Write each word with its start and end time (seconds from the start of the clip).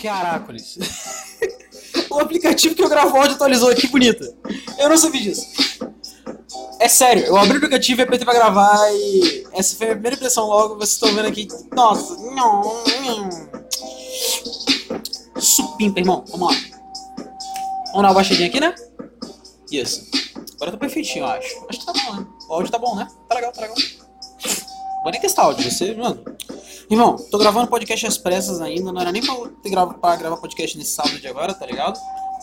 Caracoles. 0.00 0.78
o 2.10 2.18
aplicativo 2.18 2.74
que 2.74 2.82
eu 2.82 2.88
gravo 2.88 3.16
áudio 3.16 3.34
atualizou, 3.34 3.74
que 3.74 3.88
bonito. 3.88 4.24
Eu 4.78 4.88
não 4.88 4.96
sabia 4.96 5.20
disso. 5.20 5.46
É 6.78 6.88
sério, 6.88 7.24
eu 7.24 7.36
abri 7.36 7.54
o 7.54 7.56
aplicativo 7.56 8.00
e 8.00 8.02
apertei 8.02 8.24
pra 8.24 8.34
gravar 8.34 8.90
e 8.92 9.46
essa 9.52 9.76
foi 9.76 9.86
a 9.86 9.92
primeira 9.92 10.16
impressão 10.16 10.46
logo, 10.46 10.74
vocês 10.74 10.94
estão 10.94 11.14
vendo 11.14 11.28
aqui. 11.28 11.46
Nossa. 11.72 12.16
Supimpa, 15.38 16.00
irmão. 16.00 16.24
Vamos 16.28 16.54
lá. 16.54 16.60
Vamos 17.86 18.02
dar 18.02 18.08
uma 18.08 18.14
baixadinha 18.14 18.48
aqui, 18.48 18.58
né? 18.58 18.74
Isso. 19.70 20.08
Agora 20.56 20.72
tá 20.72 20.78
perfeitinho, 20.78 21.24
eu 21.24 21.28
acho. 21.28 21.66
Acho 21.68 21.80
que 21.80 21.86
tá 21.86 21.92
bom, 21.92 22.16
né? 22.16 22.26
O 22.48 22.54
áudio 22.54 22.70
tá 22.70 22.78
bom, 22.78 22.96
né? 22.96 23.08
Tá 23.28 23.34
legal, 23.34 23.52
tá 23.52 23.60
legal. 23.60 23.76
Vou 25.02 25.10
nem 25.10 25.20
testar 25.20 25.42
áudio, 25.42 25.70
você, 25.70 25.94
mano. 25.94 26.22
Irmão, 26.92 27.16
tô 27.16 27.38
gravando 27.38 27.68
podcast 27.68 28.06
às 28.06 28.18
pressas 28.18 28.60
ainda, 28.60 28.92
não 28.92 29.00
era 29.00 29.10
nem 29.10 29.24
pra, 29.24 29.34
ter 29.62 29.70
grava, 29.70 29.94
pra 29.94 30.14
gravar 30.14 30.36
podcast 30.36 30.76
nesse 30.76 30.90
sábado 30.90 31.18
de 31.18 31.26
agora, 31.26 31.54
tá 31.54 31.64
ligado? 31.64 31.98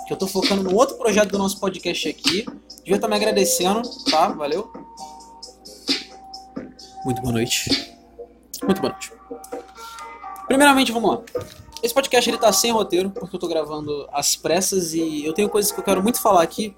Que 0.08 0.12
eu 0.12 0.18
tô 0.18 0.26
focando 0.26 0.64
no 0.64 0.76
outro 0.76 0.98
projeto 0.98 1.30
do 1.30 1.38
nosso 1.38 1.60
podcast 1.60 2.10
aqui. 2.10 2.48
Devia 2.80 2.96
estar 2.96 3.02
tá 3.02 3.08
me 3.08 3.16
agradecendo, 3.16 3.84
tá? 4.10 4.30
Valeu. 4.30 4.74
Muito 7.06 7.22
boa 7.22 7.32
noite. 7.32 7.94
Muito 8.64 8.82
boa 8.82 8.92
noite. 8.92 9.14
Primeiramente, 10.48 10.92
vamos 10.92 11.12
lá. 11.12 11.22
Esse 11.84 11.94
podcast 11.94 12.28
ele 12.28 12.40
tá 12.40 12.52
sem 12.52 12.72
roteiro, 12.72 13.12
porque 13.12 13.36
eu 13.36 13.40
tô 13.40 13.48
gravando 13.48 14.10
às 14.12 14.36
pressas 14.36 14.96
e 14.96 15.24
eu 15.24 15.32
tenho 15.32 15.48
coisas 15.48 15.72
que 15.72 15.80
eu 15.80 15.84
quero 15.84 16.02
muito 16.02 16.20
falar 16.20 16.42
aqui. 16.42 16.76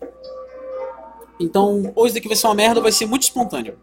Então, 1.40 1.94
ou 1.96 2.06
isso 2.06 2.16
daqui 2.16 2.28
vai 2.28 2.36
ser 2.36 2.48
uma 2.48 2.56
merda 2.56 2.82
vai 2.82 2.92
ser 2.92 3.06
muito 3.06 3.24
espontâneo. 3.24 3.80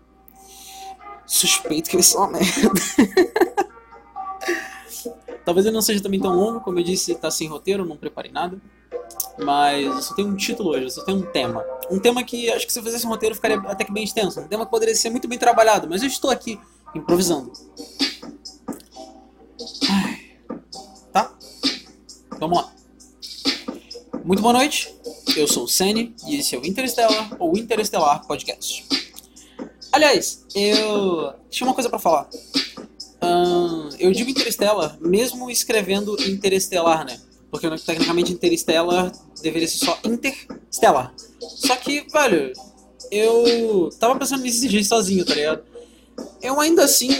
Suspeito 1.26 1.88
que 1.88 1.96
vai 1.96 2.02
ser 2.02 2.18
uma 2.18 2.28
merda. 2.28 2.82
Talvez 5.48 5.64
ele 5.64 5.74
não 5.74 5.80
seja 5.80 6.02
também 6.02 6.20
tão 6.20 6.36
longo, 6.36 6.60
como 6.60 6.78
eu 6.78 6.84
disse, 6.84 7.14
tá 7.14 7.30
sem 7.30 7.48
roteiro, 7.48 7.82
não 7.82 7.96
preparei 7.96 8.30
nada. 8.30 8.60
Mas 9.38 9.82
eu 9.82 10.02
só 10.02 10.14
tenho 10.14 10.28
um 10.28 10.36
título 10.36 10.72
hoje, 10.72 10.82
eu 10.82 10.90
só 10.90 11.02
tenho 11.04 11.20
um 11.20 11.22
tema. 11.22 11.64
Um 11.90 11.98
tema 11.98 12.22
que 12.22 12.50
acho 12.50 12.66
que 12.66 12.72
se 12.72 12.78
eu 12.78 12.82
fizesse 12.82 13.06
um 13.06 13.08
roteiro 13.08 13.34
ficaria 13.34 13.56
até 13.60 13.82
que 13.82 13.90
bem 13.90 14.04
extenso. 14.04 14.40
Um 14.40 14.46
tema 14.46 14.66
que 14.66 14.70
poderia 14.70 14.94
ser 14.94 15.08
muito 15.08 15.26
bem 15.26 15.38
trabalhado, 15.38 15.88
mas 15.88 16.02
eu 16.02 16.06
estou 16.06 16.30
aqui 16.30 16.60
improvisando. 16.94 17.50
Tá? 21.10 21.32
Vamos 22.38 22.58
lá. 22.58 22.70
Muito 24.22 24.42
boa 24.42 24.52
noite, 24.52 24.94
eu 25.34 25.48
sou 25.48 25.64
o 25.64 25.68
Sene 25.68 26.14
e 26.26 26.36
esse 26.36 26.56
é 26.56 26.58
o 26.58 26.66
Interstellar 26.66 27.36
ou 27.38 27.56
Interestelar 27.56 28.26
Podcast. 28.26 28.86
Aliás, 29.92 30.44
eu 30.54 31.32
tinha 31.48 31.66
uma 31.66 31.72
coisa 31.72 31.88
para 31.88 31.98
falar. 31.98 32.28
Eu 33.98 34.12
digo 34.12 34.30
Interstellar 34.30 34.96
mesmo 35.00 35.50
escrevendo 35.50 36.16
Interestelar, 36.22 37.04
né? 37.04 37.18
Porque 37.50 37.68
tecnicamente 37.78 38.32
Interstellar 38.32 39.12
deveria 39.42 39.66
ser 39.66 39.78
só 39.78 39.98
Interstellar. 40.04 41.12
Só 41.40 41.76
que, 41.76 42.06
velho, 42.12 42.52
eu 43.10 43.90
tava 43.98 44.18
pensando 44.18 44.42
nisso 44.42 44.66
dia 44.68 44.84
sozinho, 44.84 45.24
tá 45.24 45.34
ligado? 45.34 45.62
Eu 46.42 46.60
ainda 46.60 46.84
assim. 46.84 47.10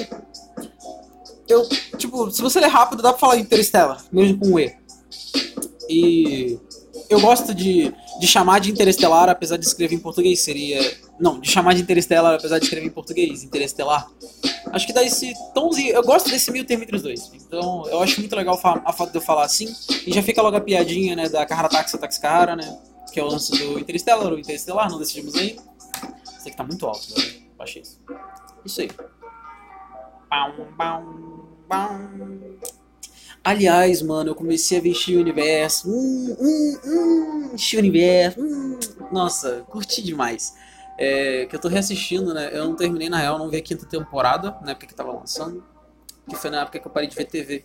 Eu, 1.49 1.67
tipo, 1.97 2.31
se 2.31 2.43
você 2.43 2.61
ler 2.61 2.69
rápido, 2.69 3.03
dá 3.03 3.11
pra 3.11 3.19
falar 3.19 3.39
Interstellar, 3.39 4.05
mesmo 4.13 4.39
com 4.39 4.49
um 4.49 4.59
E. 4.59 4.77
E 5.89 6.59
eu 7.09 7.21
gosto 7.21 7.55
de, 7.55 7.95
de 8.21 8.27
chamar 8.27 8.61
de 8.61 8.71
Interestelar, 8.71 9.29
apesar 9.31 9.57
de 9.57 9.67
escrever 9.67 9.95
em 9.95 10.01
português, 10.01 10.41
seria. 10.41 10.79
Não, 11.19 11.41
de 11.41 11.51
chamar 11.51 11.75
de 11.75 11.81
Interestelar, 11.81 12.35
apesar 12.35 12.59
de 12.59 12.65
escrever 12.65 12.87
em 12.87 12.91
português, 12.91 13.43
Interestelar. 13.43 14.11
Acho 14.73 14.87
que 14.87 14.93
dá 14.93 15.03
esse 15.03 15.33
tomzinho. 15.55 15.95
Eu 15.95 16.03
gosto 16.03 16.31
desse 16.31 16.51
meio 16.51 16.65
termo 16.65 16.85
entre 16.85 16.97
os 16.97 17.03
dois. 17.03 17.31
Então, 17.35 17.87
eu 17.89 18.03
acho 18.03 18.21
muito 18.21 18.35
legal 18.35 18.61
a 18.85 18.93
foto 18.93 19.11
de 19.11 19.19
eu 19.19 19.23
falar 19.23 19.45
assim. 19.45 19.73
E 20.07 20.13
já 20.13 20.23
fica 20.23 20.43
logo 20.43 20.57
a 20.57 20.61
piadinha, 20.61 21.17
né, 21.17 21.29
da 21.29 21.45
Carra 21.47 21.69
Taxa 21.69 21.99
Taxi 21.99 22.21
Carrara, 22.21 22.57
né? 22.57 22.79
Que 23.13 23.21
é 23.21 23.23
o 23.23 23.27
lance 23.27 23.51
do 23.53 23.79
Interstellar 23.79 24.33
ou 24.33 24.39
Interestelar, 24.39 24.91
não 24.91 24.99
decidimos 24.99 25.35
ainda. 25.35 25.63
Isso 26.39 26.49
aqui 26.49 26.57
tá 26.57 26.65
muito 26.65 26.87
alto, 26.87 27.15
velho. 27.15 27.43
Baixei 27.57 27.83
isso. 27.83 28.01
Isso 28.65 28.81
aí. 28.81 28.91
Bam, 30.31 30.67
bam, 30.77 31.49
bam. 31.69 32.59
Aliás, 33.43 34.03
mano, 34.03 34.31
eu 34.31 34.35
comecei 34.35 34.79
a 34.79 34.81
ver 34.81 34.95
Steven 34.95 35.23
Universo. 35.23 35.89
Hum, 35.89 36.37
hum, 36.39 36.79
hum, 36.85 37.59
Steven 37.59 37.89
Universo. 37.89 38.41
Hum. 38.41 38.79
Nossa, 39.11 39.65
curti 39.71 40.03
demais. 40.03 40.55
É, 40.99 41.47
que 41.47 41.55
eu 41.55 41.61
tô 41.61 41.69
reassistindo, 41.69 42.35
né? 42.35 42.51
Eu 42.53 42.65
não 42.65 42.75
terminei, 42.75 43.09
na 43.09 43.19
real, 43.19 43.39
não 43.39 43.49
vi 43.49 43.57
a 43.57 43.63
quinta 43.63 43.87
temporada, 43.87 44.57
na 44.63 44.73
época 44.73 44.87
que 44.89 44.95
tava 44.95 45.13
lançando. 45.13 45.65
Que 46.29 46.37
foi 46.37 46.51
na 46.51 46.63
época 46.63 46.79
que 46.79 46.87
eu 46.87 46.91
parei 46.91 47.09
de 47.09 47.15
ver 47.15 47.25
TV. 47.25 47.65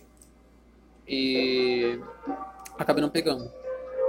E. 1.06 1.98
Acabei 2.78 3.02
não 3.02 3.10
pegando. 3.10 3.50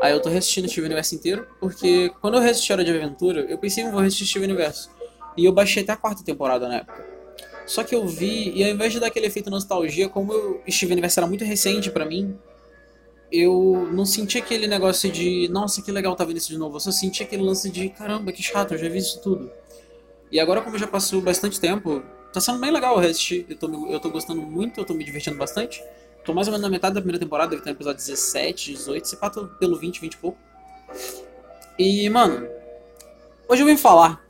Aí 0.02 0.14
eu 0.14 0.22
tô 0.22 0.30
reassistindo 0.30 0.68
Steven 0.68 0.86
Universo 0.86 1.16
inteiro, 1.16 1.48
porque 1.60 2.12
quando 2.22 2.36
eu 2.36 2.42
reassisti 2.42 2.72
Hora 2.72 2.84
de 2.84 2.92
Aventura, 2.92 3.42
eu 3.42 3.58
pensei 3.58 3.84
em 3.84 3.92
vou 3.92 4.02
reassistir 4.02 4.28
Steven 4.28 4.50
Universo. 4.50 4.92
E 5.36 5.46
eu 5.46 5.52
baixei 5.52 5.84
até 5.84 5.94
a 5.94 5.98
quarta 5.98 6.24
temporada 6.24 6.68
na 6.68 6.76
época. 6.76 7.06
Só 7.66 7.84
que 7.84 7.96
eu 7.96 8.08
vi, 8.08 8.52
e 8.56 8.64
ao 8.64 8.70
invés 8.70 8.94
de 8.94 9.00
dar 9.00 9.08
aquele 9.08 9.26
efeito 9.26 9.50
nostalgia, 9.50 10.08
como 10.08 10.34
o 10.34 10.62
Steven 10.70 10.94
Universe 10.94 11.20
era 11.20 11.28
muito 11.28 11.44
recente 11.44 11.90
para 11.90 12.06
mim, 12.06 12.38
eu 13.32 13.88
não 13.92 14.06
senti 14.06 14.38
aquele 14.38 14.68
negócio 14.68 15.12
de, 15.12 15.48
nossa, 15.50 15.82
que 15.82 15.92
legal 15.92 16.16
tá 16.16 16.24
vendo 16.24 16.38
isso 16.38 16.50
de 16.50 16.58
novo. 16.58 16.76
Eu 16.76 16.80
só 16.80 16.92
senti 16.92 17.24
aquele 17.24 17.44
lance 17.44 17.70
de, 17.70 17.90
caramba, 17.90 18.32
que 18.32 18.44
chato, 18.44 18.74
eu 18.74 18.78
já 18.78 18.90
vi 18.90 19.00
isso 19.00 19.22
tudo. 19.22 19.52
E 20.32 20.40
agora, 20.40 20.62
como 20.62 20.78
já 20.78 20.88
passou 20.88 21.22
bastante 21.22 21.60
tempo, 21.60 22.04
tá 22.32 22.40
sendo 22.40 22.60
bem 22.60 22.72
legal 22.72 22.98
reassistir. 22.98 23.46
Eu 23.50 23.58
tô, 23.58 23.88
eu 23.88 24.00
tô 24.00 24.10
gostando 24.10 24.42
muito, 24.42 24.80
eu 24.80 24.86
tô 24.86 24.94
me 24.94 25.04
divertindo 25.04 25.38
bastante. 25.38 25.84
Tô 26.24 26.34
mais 26.34 26.48
ou 26.48 26.52
menos 26.52 26.64
na 26.64 26.70
metade 26.70 26.96
da 26.96 27.02
primeira 27.02 27.20
temporada, 27.20 27.52
deve 27.52 27.62
ter 27.62 27.70
no 27.70 27.76
episódio 27.76 27.98
17, 27.98 28.74
18, 28.74 29.08
se 29.08 29.18
pá, 29.18 29.30
pelo 29.30 29.78
20, 29.78 30.02
20 30.02 30.14
e 30.14 30.18
pouco. 30.18 30.38
E, 31.78 32.10
mano, 32.10 32.48
hoje 33.48 33.62
eu 33.62 33.68
vim 33.68 33.78
falar 33.78 34.26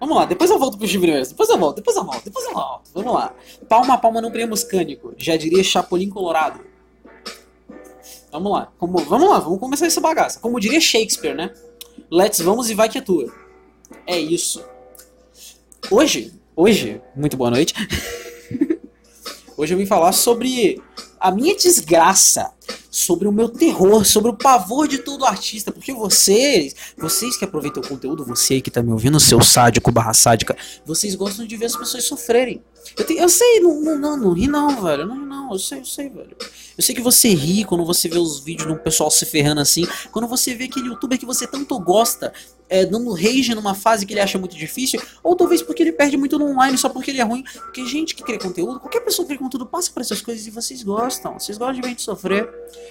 Vamos 0.00 0.16
lá, 0.16 0.24
depois 0.24 0.50
eu 0.50 0.58
volto 0.58 0.78
pro 0.78 0.88
Steven 0.88 1.10
Universo. 1.10 1.32
Depois 1.32 1.50
eu 1.50 1.58
volto, 1.58 1.76
depois 1.76 1.94
eu 1.94 2.04
volto, 2.04 2.24
depois 2.24 2.46
eu 2.46 2.54
volto. 2.54 2.90
Vamos 2.94 3.12
lá. 3.12 3.34
Palma 3.68 3.94
a 3.94 3.98
palma 3.98 4.22
não 4.22 4.30
prêmio 4.30 4.56
cânico. 4.66 5.12
Já 5.18 5.36
diria 5.36 5.62
Chapolin 5.62 6.08
Colorado. 6.08 6.69
Vamos 8.32 8.52
lá. 8.52 8.72
Como, 8.78 8.98
vamos 8.98 9.28
lá, 9.28 9.38
vamos 9.38 9.58
começar 9.58 9.86
essa 9.86 10.00
bagaça. 10.00 10.40
Como 10.40 10.60
diria 10.60 10.80
Shakespeare, 10.80 11.34
né? 11.34 11.52
Let's 12.10 12.40
vamos 12.40 12.70
e 12.70 12.74
vai 12.74 12.88
que 12.88 12.98
é 12.98 13.00
tua. 13.00 13.32
É 14.06 14.18
isso. 14.18 14.64
Hoje, 15.90 16.32
hoje, 16.54 17.00
muito 17.14 17.36
boa 17.36 17.50
noite. 17.50 17.74
hoje 19.56 19.74
eu 19.74 19.78
vim 19.78 19.86
falar 19.86 20.12
sobre 20.12 20.80
a 21.18 21.30
minha 21.30 21.56
desgraça 21.56 22.52
sobre 22.90 23.28
o 23.28 23.32
meu 23.32 23.48
terror, 23.48 24.04
sobre 24.04 24.30
o 24.30 24.36
pavor 24.36 24.88
de 24.88 24.98
todo 24.98 25.24
artista, 25.24 25.70
porque 25.70 25.92
vocês, 25.92 26.74
vocês 26.98 27.36
que 27.36 27.44
aproveitam 27.44 27.82
o 27.82 27.86
conteúdo, 27.86 28.24
você 28.24 28.60
que 28.60 28.70
tá 28.70 28.82
me 28.82 28.90
ouvindo, 28.90 29.20
seu 29.20 29.40
sádico 29.40 29.92
barra 29.92 30.12
sádica, 30.12 30.56
vocês 30.84 31.14
gostam 31.14 31.46
de 31.46 31.56
ver 31.56 31.66
as 31.66 31.76
pessoas 31.76 32.04
sofrerem. 32.04 32.62
Eu, 32.96 33.04
tenho, 33.06 33.20
eu 33.20 33.28
sei, 33.28 33.60
não, 33.60 33.80
não, 33.80 33.98
não, 33.98 34.16
não 34.16 34.32
ri 34.32 34.46
não, 34.46 34.82
velho, 34.82 35.06
não, 35.06 35.16
não, 35.16 35.52
eu 35.52 35.58
sei, 35.58 35.80
eu 35.80 35.84
sei, 35.84 36.08
velho. 36.08 36.36
Eu 36.76 36.82
sei 36.82 36.94
que 36.94 37.00
você 37.00 37.28
ri 37.28 37.64
quando 37.64 37.84
você 37.84 38.08
vê 38.08 38.18
os 38.18 38.40
vídeos 38.40 38.66
de 38.66 38.72
um 38.72 38.78
pessoal 38.78 39.10
se 39.10 39.24
ferrando 39.26 39.60
assim, 39.60 39.86
quando 40.10 40.26
você 40.26 40.54
vê 40.54 40.64
aquele 40.64 40.88
youtuber 40.88 41.18
que 41.18 41.26
você 41.26 41.46
tanto 41.46 41.78
gosta, 41.78 42.32
é, 42.70 42.86
dando 42.86 43.12
rage 43.12 43.52
numa 43.54 43.74
fase 43.74 44.06
que 44.06 44.12
ele 44.12 44.20
acha 44.20 44.38
muito 44.38 44.56
difícil, 44.56 45.02
ou 45.22 45.34
talvez 45.34 45.60
porque 45.60 45.82
ele 45.82 45.92
perde 45.92 46.16
muito 46.16 46.38
no 46.38 46.46
online 46.46 46.78
só 46.78 46.88
porque 46.88 47.10
ele 47.10 47.20
é 47.20 47.24
ruim. 47.24 47.42
Porque 47.42 47.84
gente 47.84 48.14
que 48.14 48.22
cria 48.22 48.38
conteúdo, 48.38 48.78
qualquer 48.78 49.00
pessoa 49.00 49.26
que 49.26 49.34
cria 49.34 49.40
conteúdo 49.40 49.66
passa 49.66 49.90
por 49.90 50.00
essas 50.00 50.22
coisas 50.22 50.46
e 50.46 50.50
vocês 50.50 50.82
gostam. 50.82 51.38
Vocês 51.38 51.58
gostam 51.58 51.74
de 51.74 51.82
ver 51.82 51.88
gente 51.88 52.02
sofrer. 52.02 52.48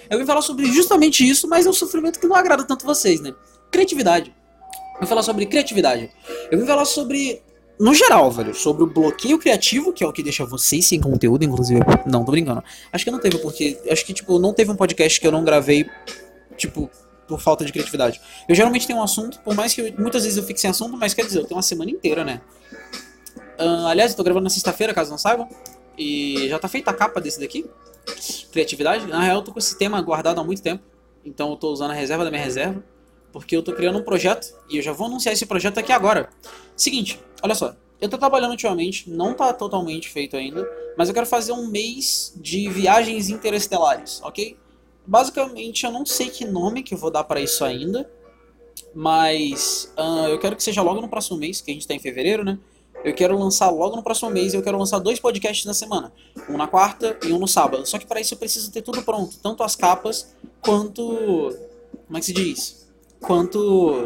Eu 0.08 0.18
vim 0.18 0.26
falar 0.26 0.42
sobre 0.42 0.66
justamente 0.66 1.26
isso, 1.26 1.48
mas 1.48 1.64
é 1.64 1.70
um 1.70 1.72
sofrimento 1.72 2.20
que 2.20 2.26
não 2.26 2.36
agrada 2.36 2.62
tanto 2.64 2.84
vocês, 2.84 3.20
né? 3.20 3.34
Criatividade. 3.70 4.34
Eu 4.94 5.00
vim 5.00 5.06
falar 5.06 5.22
sobre 5.22 5.46
criatividade. 5.46 6.10
Eu 6.50 6.58
vim 6.58 6.66
falar 6.66 6.84
sobre 6.84 7.42
no 7.80 7.94
geral, 7.94 8.30
velho, 8.30 8.54
sobre 8.54 8.82
o 8.82 8.86
bloqueio 8.86 9.38
criativo, 9.38 9.90
que 9.90 10.04
é 10.04 10.06
o 10.06 10.12
que 10.12 10.22
deixa 10.22 10.44
vocês 10.44 10.84
sem 10.84 11.00
conteúdo, 11.00 11.42
inclusive. 11.42 11.80
Não, 12.04 12.22
tô 12.22 12.30
brincando. 12.30 12.62
Acho 12.92 13.04
que 13.06 13.10
não 13.10 13.18
teve, 13.18 13.38
porque. 13.38 13.80
Acho 13.90 14.04
que, 14.04 14.12
tipo, 14.12 14.38
não 14.38 14.52
teve 14.52 14.70
um 14.70 14.76
podcast 14.76 15.18
que 15.18 15.26
eu 15.26 15.32
não 15.32 15.42
gravei, 15.42 15.88
tipo, 16.58 16.90
por 17.26 17.40
falta 17.40 17.64
de 17.64 17.72
criatividade. 17.72 18.20
Eu 18.46 18.54
geralmente 18.54 18.86
tenho 18.86 18.98
um 18.98 19.02
assunto, 19.02 19.40
por 19.40 19.54
mais 19.54 19.72
que 19.72 19.80
eu, 19.80 19.94
muitas 19.98 20.24
vezes 20.24 20.36
eu 20.36 20.44
fique 20.44 20.60
sem 20.60 20.68
assunto, 20.68 20.94
mas 20.98 21.14
quer 21.14 21.24
dizer, 21.24 21.38
eu 21.38 21.44
tenho 21.44 21.56
uma 21.56 21.62
semana 21.62 21.90
inteira, 21.90 22.22
né? 22.22 22.42
Uh, 23.58 23.86
aliás, 23.86 24.10
eu 24.10 24.16
tô 24.16 24.22
gravando 24.24 24.44
na 24.44 24.50
sexta-feira, 24.50 24.92
caso 24.92 25.10
não 25.10 25.18
saibam. 25.18 25.48
E 25.96 26.48
já 26.50 26.58
tá 26.58 26.68
feita 26.68 26.90
a 26.90 26.94
capa 26.94 27.18
desse 27.18 27.40
daqui. 27.40 27.64
Criatividade. 28.52 29.06
Na 29.06 29.22
real, 29.22 29.36
eu 29.36 29.42
tô 29.42 29.52
com 29.52 29.58
esse 29.58 29.78
tema 29.78 30.00
guardado 30.02 30.38
há 30.38 30.44
muito 30.44 30.60
tempo. 30.60 30.82
Então 31.24 31.50
eu 31.50 31.56
tô 31.56 31.70
usando 31.72 31.92
a 31.92 31.94
reserva 31.94 32.24
da 32.24 32.30
minha 32.30 32.42
reserva. 32.42 32.82
Porque 33.32 33.56
eu 33.56 33.62
tô 33.62 33.72
criando 33.72 33.98
um 33.98 34.02
projeto. 34.02 34.54
E 34.68 34.78
eu 34.78 34.82
já 34.82 34.92
vou 34.92 35.06
anunciar 35.06 35.32
esse 35.32 35.46
projeto 35.46 35.78
aqui 35.78 35.92
agora. 35.92 36.30
Seguinte, 36.74 37.20
olha 37.42 37.54
só. 37.54 37.74
Eu 38.00 38.08
tô 38.08 38.16
trabalhando 38.16 38.52
ultimamente, 38.52 39.10
não 39.10 39.34
tá 39.34 39.52
totalmente 39.52 40.08
feito 40.08 40.36
ainda. 40.36 40.66
Mas 40.96 41.08
eu 41.08 41.14
quero 41.14 41.26
fazer 41.26 41.52
um 41.52 41.66
mês 41.66 42.32
de 42.36 42.68
viagens 42.68 43.28
interestelares, 43.28 44.20
ok? 44.22 44.56
Basicamente, 45.06 45.84
eu 45.84 45.92
não 45.92 46.06
sei 46.06 46.30
que 46.30 46.44
nome 46.44 46.82
que 46.82 46.94
eu 46.94 46.98
vou 46.98 47.10
dar 47.10 47.24
para 47.24 47.40
isso 47.40 47.64
ainda, 47.64 48.10
mas 48.94 49.92
uh, 49.98 50.28
eu 50.28 50.38
quero 50.38 50.56
que 50.56 50.62
seja 50.62 50.82
logo 50.82 51.00
no 51.00 51.08
próximo 51.08 51.38
mês, 51.38 51.60
que 51.60 51.70
a 51.70 51.74
gente 51.74 51.82
está 51.82 51.94
em 51.94 51.98
fevereiro, 51.98 52.44
né? 52.44 52.58
eu 53.04 53.14
quero 53.14 53.38
lançar 53.38 53.70
logo 53.70 53.96
no 53.96 54.02
próximo 54.02 54.30
mês, 54.30 54.52
eu 54.52 54.62
quero 54.62 54.78
lançar 54.78 54.98
dois 54.98 55.18
podcasts 55.18 55.64
na 55.64 55.74
semana. 55.74 56.12
Um 56.48 56.56
na 56.56 56.66
quarta 56.66 57.18
e 57.24 57.32
um 57.32 57.38
no 57.38 57.48
sábado. 57.48 57.86
Só 57.86 57.98
que 57.98 58.06
para 58.06 58.20
isso 58.20 58.34
eu 58.34 58.38
preciso 58.38 58.70
ter 58.70 58.82
tudo 58.82 59.02
pronto. 59.02 59.36
Tanto 59.42 59.62
as 59.62 59.74
capas, 59.74 60.34
quanto... 60.60 61.56
Como 62.06 62.16
é 62.16 62.20
que 62.20 62.26
se 62.26 62.32
diz? 62.32 62.86
Quanto... 63.20 64.04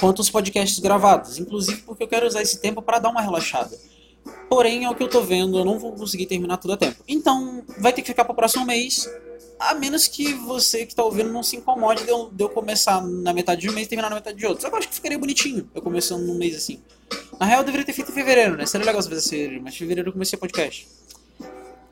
Quanto 0.00 0.20
os 0.20 0.30
podcasts 0.30 0.78
gravados. 0.78 1.38
Inclusive 1.38 1.82
porque 1.82 2.02
eu 2.02 2.08
quero 2.08 2.26
usar 2.26 2.42
esse 2.42 2.60
tempo 2.60 2.80
para 2.82 2.98
dar 2.98 3.10
uma 3.10 3.20
relaxada. 3.20 3.78
Porém, 4.48 4.84
é 4.84 4.90
o 4.90 4.94
que 4.94 5.02
eu 5.02 5.08
tô 5.08 5.20
vendo, 5.22 5.58
eu 5.58 5.64
não 5.64 5.78
vou 5.78 5.92
conseguir 5.92 6.26
terminar 6.26 6.56
tudo 6.56 6.74
a 6.74 6.76
tempo. 6.76 7.02
Então, 7.06 7.62
vai 7.78 7.92
ter 7.92 8.02
que 8.02 8.08
ficar 8.08 8.24
pro 8.24 8.34
próximo 8.34 8.64
mês. 8.64 9.08
A 9.58 9.74
menos 9.74 10.06
que 10.06 10.32
você 10.34 10.86
que 10.86 10.94
tá 10.94 11.02
ouvindo 11.02 11.32
não 11.32 11.42
se 11.42 11.56
incomode 11.56 12.04
de 12.04 12.10
eu, 12.10 12.30
de 12.30 12.44
eu 12.44 12.48
começar 12.48 13.02
na 13.02 13.32
metade 13.32 13.62
de 13.62 13.70
um 13.70 13.72
mês 13.72 13.86
e 13.86 13.90
terminar 13.90 14.08
na 14.08 14.16
metade 14.16 14.38
de 14.38 14.46
outro. 14.46 14.62
Só 14.62 14.68
que 14.68 14.74
eu 14.74 14.78
acho 14.78 14.88
que 14.88 14.94
ficaria 14.94 15.18
bonitinho 15.18 15.68
eu 15.74 15.82
começando 15.82 16.22
num 16.22 16.36
mês 16.36 16.56
assim. 16.56 16.80
Na 17.38 17.46
real, 17.46 17.60
eu 17.60 17.64
deveria 17.64 17.84
ter 17.84 17.92
feito 17.92 18.10
em 18.10 18.14
fevereiro, 18.14 18.56
né? 18.56 18.66
Seria 18.66 18.86
legal 18.86 19.02
se 19.02 19.08
fizesse 19.08 19.30
fevereiro, 19.30 19.62
mas 19.62 19.74
em 19.74 19.78
fevereiro 19.78 20.08
eu 20.08 20.12
comecei 20.12 20.36
o 20.36 20.40
podcast. 20.40 20.88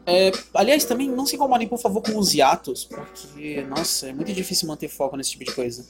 É, 0.06 0.31
aliás, 0.55 0.85
também 0.85 1.08
não 1.08 1.26
se 1.26 1.35
incomodem, 1.35 1.67
por 1.67 1.79
favor, 1.79 2.00
com 2.00 2.17
os 2.17 2.32
hiatos, 2.32 2.85
porque, 2.85 3.62
nossa, 3.62 4.08
é 4.08 4.12
muito 4.12 4.32
difícil 4.32 4.69
manter 4.69 4.88
foco 4.88 5.17
nesse 5.17 5.32
tipo 5.32 5.44
de 5.44 5.53
coisa. 5.53 5.85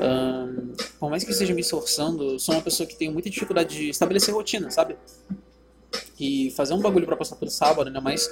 Um, 0.00 0.72
por 0.98 1.10
mais 1.10 1.24
que 1.24 1.30
eu 1.30 1.32
esteja 1.32 1.54
me 1.54 1.60
esforçando, 1.60 2.38
sou 2.38 2.54
uma 2.54 2.62
pessoa 2.62 2.86
que 2.86 2.96
tem 2.96 3.10
muita 3.10 3.30
dificuldade 3.30 3.76
de 3.76 3.90
estabelecer 3.90 4.34
rotina, 4.34 4.70
sabe? 4.70 4.96
E 6.18 6.50
fazer 6.56 6.74
um 6.74 6.80
bagulho 6.80 7.06
para 7.06 7.16
passar 7.16 7.36
pelo 7.36 7.50
sábado, 7.50 7.88
ainda 7.88 8.00
mais 8.00 8.28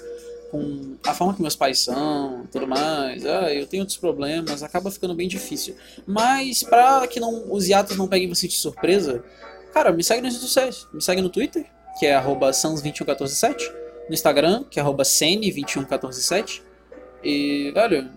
com 0.50 0.96
a 1.04 1.12
forma 1.12 1.34
que 1.34 1.42
meus 1.42 1.56
pais 1.56 1.80
são, 1.80 2.46
tudo 2.52 2.66
mais, 2.66 3.26
ah, 3.26 3.52
eu 3.52 3.66
tenho 3.66 3.82
outros 3.82 3.98
problemas, 3.98 4.62
acaba 4.62 4.88
ficando 4.88 5.14
bem 5.14 5.26
difícil. 5.26 5.74
Mas 6.06 6.62
pra 6.62 7.06
que 7.08 7.18
não, 7.18 7.52
os 7.52 7.66
hiatos 7.66 7.96
não 7.96 8.06
peguem 8.06 8.28
você 8.28 8.46
de 8.46 8.54
surpresa, 8.54 9.24
cara, 9.72 9.90
me 9.90 10.04
segue 10.04 10.22
nas 10.22 10.32
redes 10.32 10.46
sociais. 10.46 10.86
Me 10.92 11.02
segue 11.02 11.20
no 11.20 11.28
Twitter, 11.28 11.66
que 11.98 12.06
é 12.06 12.14
arroba 12.14 12.50
sans21147, 12.50 13.72
no 14.08 14.14
Instagram, 14.14 14.64
que 14.70 14.78
é 14.78 14.82
arroba 14.82 15.02
sene21147. 15.02 16.62
E, 17.24 17.72
velho, 17.72 18.08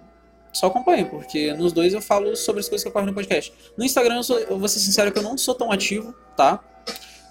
só 0.57 0.67
acompanhe, 0.67 1.05
porque 1.05 1.53
nos 1.53 1.71
dois 1.71 1.93
eu 1.93 2.01
falo 2.01 2.35
sobre 2.35 2.61
as 2.61 2.67
coisas 2.67 2.83
que 2.83 2.89
ocorrem 2.89 3.07
no 3.07 3.13
podcast. 3.13 3.53
No 3.77 3.85
Instagram, 3.85 4.15
eu, 4.15 4.23
sou, 4.23 4.39
eu 4.39 4.57
vou 4.57 4.67
ser 4.67 4.79
sincero 4.79 5.11
que 5.11 5.19
eu 5.19 5.23
não 5.23 5.37
sou 5.37 5.53
tão 5.53 5.71
ativo, 5.71 6.15
tá? 6.35 6.59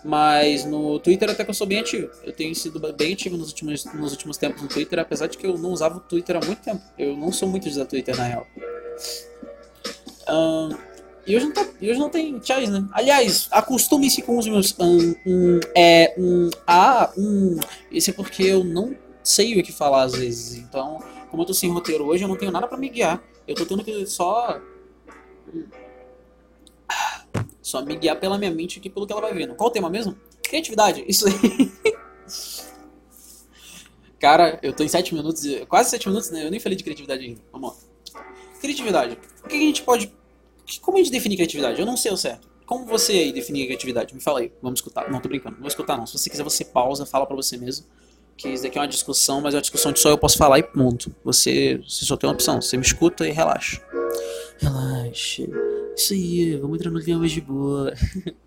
Mas 0.04 0.64
no 0.64 1.00
Twitter 1.00 1.28
até 1.28 1.42
que 1.42 1.50
eu 1.50 1.54
sou 1.54 1.66
bem 1.66 1.80
ativo. 1.80 2.08
Eu 2.22 2.32
tenho 2.32 2.54
sido 2.54 2.78
bem 2.92 3.14
ativo 3.14 3.36
nos 3.36 3.48
últimos, 3.48 3.84
nos 3.86 4.12
últimos 4.12 4.36
tempos 4.36 4.62
no 4.62 4.68
Twitter, 4.68 5.00
apesar 5.00 5.26
de 5.26 5.36
que 5.36 5.44
eu 5.44 5.58
não 5.58 5.70
usava 5.70 5.96
o 5.96 6.00
Twitter 6.00 6.36
há 6.36 6.46
muito 6.46 6.62
tempo. 6.62 6.80
Eu 6.96 7.16
não 7.16 7.32
sou 7.32 7.48
muito 7.48 7.64
de 7.64 7.70
usar 7.70 7.86
Twitter, 7.86 8.16
na 8.16 8.24
real. 8.24 8.46
Um, 10.28 10.76
e 11.26 11.34
hoje 11.34 11.46
não, 11.46 11.52
tá, 11.52 11.66
hoje 11.82 11.98
não 11.98 12.08
tem 12.08 12.38
tchais, 12.38 12.70
né? 12.70 12.84
Aliás, 12.92 13.48
acostume-se 13.50 14.22
com 14.22 14.38
os 14.38 14.46
meus 14.46 14.72
um, 14.78 15.14
um, 15.26 15.60
é, 15.74 16.14
um, 16.16 16.50
ah, 16.64 17.10
um. 17.18 17.58
Isso 17.90 18.10
é 18.10 18.12
porque 18.12 18.44
eu 18.44 18.62
não 18.62 18.94
sei 19.24 19.58
o 19.58 19.64
que 19.64 19.72
falar 19.72 20.04
às 20.04 20.14
vezes. 20.14 20.56
Então, 20.56 21.02
como 21.36 21.42
eu 21.42 21.46
tô 21.48 21.52
sem 21.52 21.70
roteiro 21.70 22.06
hoje, 22.06 22.24
eu 22.24 22.28
não 22.28 22.36
tenho 22.36 22.50
nada 22.50 22.66
para 22.66 22.78
me 22.78 22.88
guiar. 22.88 23.22
Eu 23.46 23.54
tô 23.54 23.66
tendo 23.66 23.84
que 23.84 24.06
só 24.06 24.58
só 27.60 27.84
me 27.84 27.94
guiar 27.94 28.18
pela 28.18 28.38
minha 28.38 28.50
mente 28.50 28.78
aqui 28.78 28.88
pelo 28.88 29.06
que 29.06 29.12
ela 29.12 29.20
vai 29.20 29.34
vendo. 29.34 29.54
Qual 29.54 29.68
o 29.68 29.72
tema 29.72 29.90
mesmo? 29.90 30.16
Criatividade. 30.42 31.04
Isso 31.06 31.26
aí. 31.28 31.34
Cara, 34.18 34.58
eu 34.62 34.72
tô 34.72 34.82
em 34.82 34.88
7 34.88 35.14
minutos, 35.14 35.44
quase 35.68 35.90
7 35.90 36.08
minutos, 36.08 36.30
né? 36.30 36.42
Eu 36.46 36.50
nem 36.50 36.58
falei 36.58 36.74
de 36.74 36.82
criatividade 36.82 37.22
ainda. 37.22 37.42
Vamos 37.52 37.70
lá. 37.70 38.22
Criatividade. 38.58 39.18
O 39.44 39.48
que 39.48 39.56
a 39.56 39.58
gente 39.58 39.82
pode. 39.82 40.10
Como 40.80 40.96
a 40.96 41.00
gente 41.02 41.12
define 41.12 41.36
criatividade? 41.36 41.78
Eu 41.78 41.84
não 41.84 41.98
sei 41.98 42.12
o 42.12 42.16
certo. 42.16 42.48
Como 42.64 42.86
você 42.86 43.12
aí 43.12 43.30
define 43.30 43.66
criatividade? 43.66 44.14
Me 44.14 44.22
fala 44.22 44.40
aí. 44.40 44.50
Vamos 44.62 44.78
escutar. 44.78 45.10
Não, 45.10 45.20
tô 45.20 45.28
brincando. 45.28 45.56
Não 45.56 45.60
vou 45.60 45.68
escutar, 45.68 45.98
não. 45.98 46.06
Se 46.06 46.16
você 46.16 46.30
quiser, 46.30 46.42
você 46.42 46.64
pausa, 46.64 47.04
fala 47.04 47.26
pra 47.26 47.36
você 47.36 47.58
mesmo. 47.58 47.84
Que 48.36 48.48
isso 48.50 48.62
daqui 48.62 48.76
é 48.76 48.80
uma 48.80 48.88
discussão, 48.88 49.40
mas 49.40 49.54
é 49.54 49.56
uma 49.56 49.62
discussão 49.62 49.92
de 49.92 50.00
só 50.00 50.10
eu 50.10 50.18
posso 50.18 50.36
falar 50.36 50.58
e 50.58 50.62
ponto. 50.62 51.14
Você, 51.24 51.80
você 51.86 52.04
só 52.04 52.16
tem 52.16 52.28
uma 52.28 52.34
opção. 52.34 52.60
Você 52.60 52.76
me 52.76 52.82
escuta 52.82 53.26
e 53.26 53.32
relaxa. 53.32 53.80
Relaxa. 54.58 55.44
Isso 55.96 56.12
aí, 56.12 56.56
vamos 56.56 56.78
entrar 56.78 56.90
no 56.90 57.00
clima 57.00 57.20
mais 57.20 57.32
de 57.32 57.40
boa. 57.40 57.94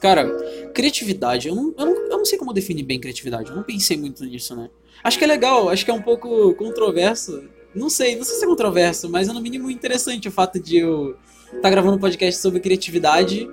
Cara, 0.00 0.28
criatividade, 0.74 1.48
eu 1.48 1.54
não, 1.54 1.74
eu, 1.78 1.86
não, 1.86 1.94
eu 1.94 2.18
não 2.18 2.24
sei 2.24 2.38
como 2.38 2.52
definir 2.52 2.82
bem 2.82 3.00
criatividade, 3.00 3.50
eu 3.50 3.56
não 3.56 3.62
pensei 3.62 3.96
muito 3.96 4.24
nisso, 4.24 4.54
né? 4.54 4.68
Acho 5.02 5.18
que 5.18 5.24
é 5.24 5.26
legal, 5.26 5.68
acho 5.68 5.84
que 5.84 5.90
é 5.90 5.94
um 5.94 6.02
pouco 6.02 6.54
controverso. 6.54 7.48
Não 7.74 7.88
sei, 7.88 8.16
não 8.16 8.24
sei 8.24 8.36
se 8.36 8.44
é 8.44 8.46
controverso, 8.46 9.08
mas 9.08 9.28
é 9.28 9.32
no 9.32 9.40
mínimo 9.40 9.70
interessante 9.70 10.28
o 10.28 10.32
fato 10.32 10.60
de 10.60 10.76
eu 10.76 11.16
estar 11.46 11.62
tá 11.62 11.70
gravando 11.70 11.96
um 11.96 12.00
podcast 12.00 12.40
sobre 12.40 12.60
criatividade, 12.60 13.48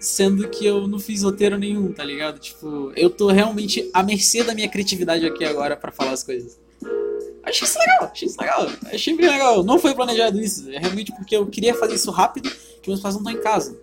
sendo 0.00 0.48
que 0.48 0.64
eu 0.64 0.88
não 0.88 0.98
fiz 0.98 1.22
roteiro 1.22 1.58
nenhum, 1.58 1.92
tá 1.92 2.02
ligado? 2.02 2.38
Tipo, 2.38 2.90
eu 2.96 3.10
tô 3.10 3.28
realmente 3.28 3.88
à 3.92 4.02
mercê 4.02 4.42
da 4.42 4.54
minha 4.54 4.68
criatividade 4.68 5.26
aqui 5.26 5.44
agora 5.44 5.76
para 5.76 5.92
falar 5.92 6.12
as 6.12 6.24
coisas. 6.24 6.58
Achei 7.42 7.66
isso 7.66 7.78
legal, 7.78 8.10
achei 8.10 8.28
isso 8.28 8.40
legal. 8.40 8.66
Achei 8.86 9.16
bem 9.16 9.28
legal. 9.28 9.62
Não 9.62 9.78
foi 9.78 9.94
planejado 9.94 10.40
isso. 10.40 10.70
É 10.70 10.78
realmente 10.78 11.12
porque 11.12 11.36
eu 11.36 11.46
queria 11.46 11.74
fazer 11.74 11.94
isso 11.94 12.10
rápido, 12.10 12.50
que 12.82 12.88
meus 12.88 13.00
pais 13.00 13.14
não 13.14 13.22
estão 13.22 13.38
em 13.38 13.42
casa. 13.42 13.78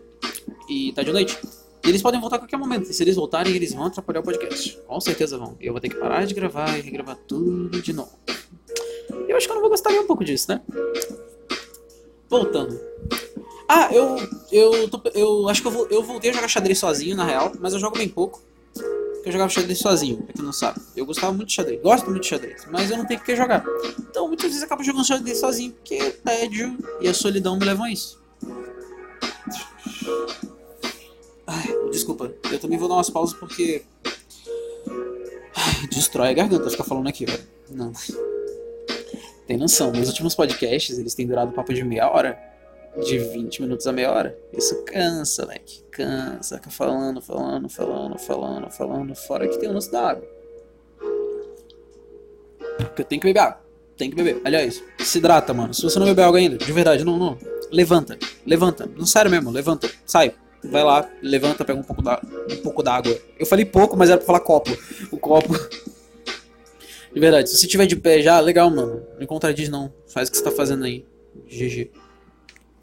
E 0.68 0.92
tá 0.94 1.04
de 1.04 1.12
noite. 1.12 1.38
E 1.86 1.90
eles 1.90 2.02
podem 2.02 2.20
voltar 2.20 2.38
a 2.38 2.40
qualquer 2.40 2.58
momento. 2.58 2.90
E 2.90 2.94
se 2.94 3.04
eles 3.04 3.16
voltarem, 3.16 3.56
eles 3.56 3.74
vão 3.74 3.86
atrapalhar 3.86 4.20
o 4.22 4.24
podcast. 4.24 4.78
Com 4.88 5.00
certeza 5.00 5.38
vão. 5.38 5.56
Eu 5.62 5.72
vou 5.72 5.80
ter 5.80 5.90
que 5.90 5.96
parar 5.96 6.26
de 6.26 6.34
gravar 6.34 6.78
e 6.78 6.82
regravar 6.82 7.16
tudo 7.28 7.82
de 7.82 7.94
novo. 7.94 8.12
Eu 9.28 9.38
acho 9.38 9.46
que 9.46 9.52
eu 9.52 9.56
não 9.56 9.62
vou 9.62 9.70
gostar 9.70 9.92
nem 9.92 10.00
um 10.00 10.08
pouco 10.08 10.24
disso, 10.24 10.48
né? 10.50 10.62
Voltando. 12.30 12.80
Ah, 13.68 13.90
eu. 13.92 14.18
Eu, 14.52 14.90
tô, 14.90 15.02
eu 15.14 15.50
acho 15.50 15.62
que 15.62 15.68
eu, 15.68 15.72
vou, 15.72 15.88
eu 15.88 16.04
voltei 16.04 16.32
a 16.32 16.34
jogar 16.34 16.48
xadrez 16.48 16.80
sozinho, 16.80 17.16
na 17.16 17.26
real, 17.26 17.52
mas 17.60 17.74
eu 17.74 17.80
jogo 17.80 17.98
bem 17.98 18.08
pouco 18.08 18.42
eu 19.28 19.32
jogava 19.32 19.50
xadrez 19.50 19.80
sozinho, 19.80 20.24
pra 20.24 20.34
quem 20.34 20.44
não 20.44 20.54
sabe. 20.54 20.80
Eu 20.96 21.06
gostava 21.06 21.34
muito 21.34 21.50
de 21.50 21.54
xadrez, 21.54 21.82
gosto 21.82 22.06
muito 22.10 22.22
de 22.22 22.28
xadrez, 22.28 22.66
mas 22.72 22.90
eu 22.90 22.98
não 22.98 23.06
tenho 23.06 23.20
que 23.20 23.36
jogar. 23.36 23.64
Então 24.00 24.28
muitas 24.28 24.48
vezes 24.48 24.62
eu 24.62 24.66
acabo 24.66 24.84
jogando 24.84 25.06
xadrez 25.06 25.40
sozinho, 25.40 25.74
porque 25.74 26.02
o 26.02 26.12
tédio 26.14 26.78
e 27.02 27.08
a 27.08 27.14
solidão 27.14 27.58
me 27.58 27.66
levam 27.66 27.86
a 27.86 27.92
isso. 27.92 28.22
Ai, 31.46 31.68
desculpa, 31.92 32.34
eu 32.52 32.60
também 32.60 32.78
vou 32.78 32.88
dar 32.88 32.96
umas 32.96 33.10
pausas 33.10 33.38
porque. 33.38 33.84
Ai, 35.56 35.88
destrói 35.92 36.30
a 36.30 36.34
garganta 36.34 36.70
ficar 36.70 36.84
falando 36.86 37.08
aqui, 37.08 37.26
velho. 37.26 37.44
Não. 37.70 37.92
Tem 39.46 39.58
noção, 39.58 39.92
meus 39.92 40.08
últimos 40.08 40.36
podcasts 40.36 40.98
eles 40.98 41.14
têm 41.14 41.28
durado 41.28 41.52
papo 41.52 41.74
de 41.74 41.84
meia 41.84 42.10
hora 42.10 42.38
de 43.04 43.20
20 43.20 43.62
minutos 43.62 43.88
a 43.88 43.92
meia 43.92 44.12
hora. 44.12 44.38
Isso 44.54 44.84
cansa, 44.84 45.44
moleque. 45.44 45.84
Cansa. 45.92 46.58
Fica 46.58 46.70
falando, 46.70 47.22
falando, 47.22 47.70
falando, 47.70 48.18
falando, 48.18 48.70
falando. 48.72 49.16
Fora 49.16 49.48
que 49.48 49.58
tem 49.58 49.70
o 49.70 49.74
lance 49.74 49.92
da 49.92 50.10
água. 50.10 50.28
Porque 52.78 53.02
eu 53.02 53.06
tenho 53.06 53.22
que 53.22 53.28
beber 53.28 53.40
água. 53.40 53.60
Tem 53.96 54.10
que 54.10 54.16
beber. 54.16 54.42
Aliás, 54.44 54.84
se 55.00 55.18
hidrata, 55.18 55.54
mano. 55.54 55.74
Se 55.74 55.82
você 55.82 55.98
não 56.00 56.06
beber 56.06 56.24
água 56.24 56.40
ainda, 56.40 56.58
de 56.58 56.72
verdade, 56.72 57.04
não, 57.04 57.18
não. 57.18 57.38
Levanta. 57.72 58.18
Levanta. 58.46 58.90
Não, 58.96 59.06
sério 59.06 59.32
mesmo, 59.32 59.52
levanta. 59.52 59.90
Sai. 60.06 60.34
Vai 60.64 60.84
lá, 60.84 61.08
levanta, 61.22 61.64
pega 61.64 61.80
um 61.80 61.84
pouco 61.84 62.02
da 62.02 62.20
um 62.52 62.58
pouco 62.58 62.82
d'água. 62.82 63.16
Eu 63.40 63.46
falei 63.46 63.64
pouco, 63.64 63.96
mas 63.96 64.10
era 64.10 64.18
pra 64.18 64.26
falar 64.26 64.40
copo. 64.40 64.76
O 65.12 65.18
copo. 65.18 65.54
De 67.14 67.20
verdade, 67.20 67.50
se 67.50 67.58
você 67.58 67.68
tiver 67.68 67.88
de 67.88 67.96
pé 67.96 68.22
já, 68.22 68.40
legal, 68.40 68.70
mano. 68.70 69.02
Não 69.20 69.26
contradiz 69.26 69.70
não. 69.70 69.92
Faz 70.08 70.28
o 70.28 70.32
que 70.32 70.38
você 70.38 70.44
tá 70.44 70.52
fazendo 70.52 70.84
aí. 70.84 71.04
GG. 71.48 71.90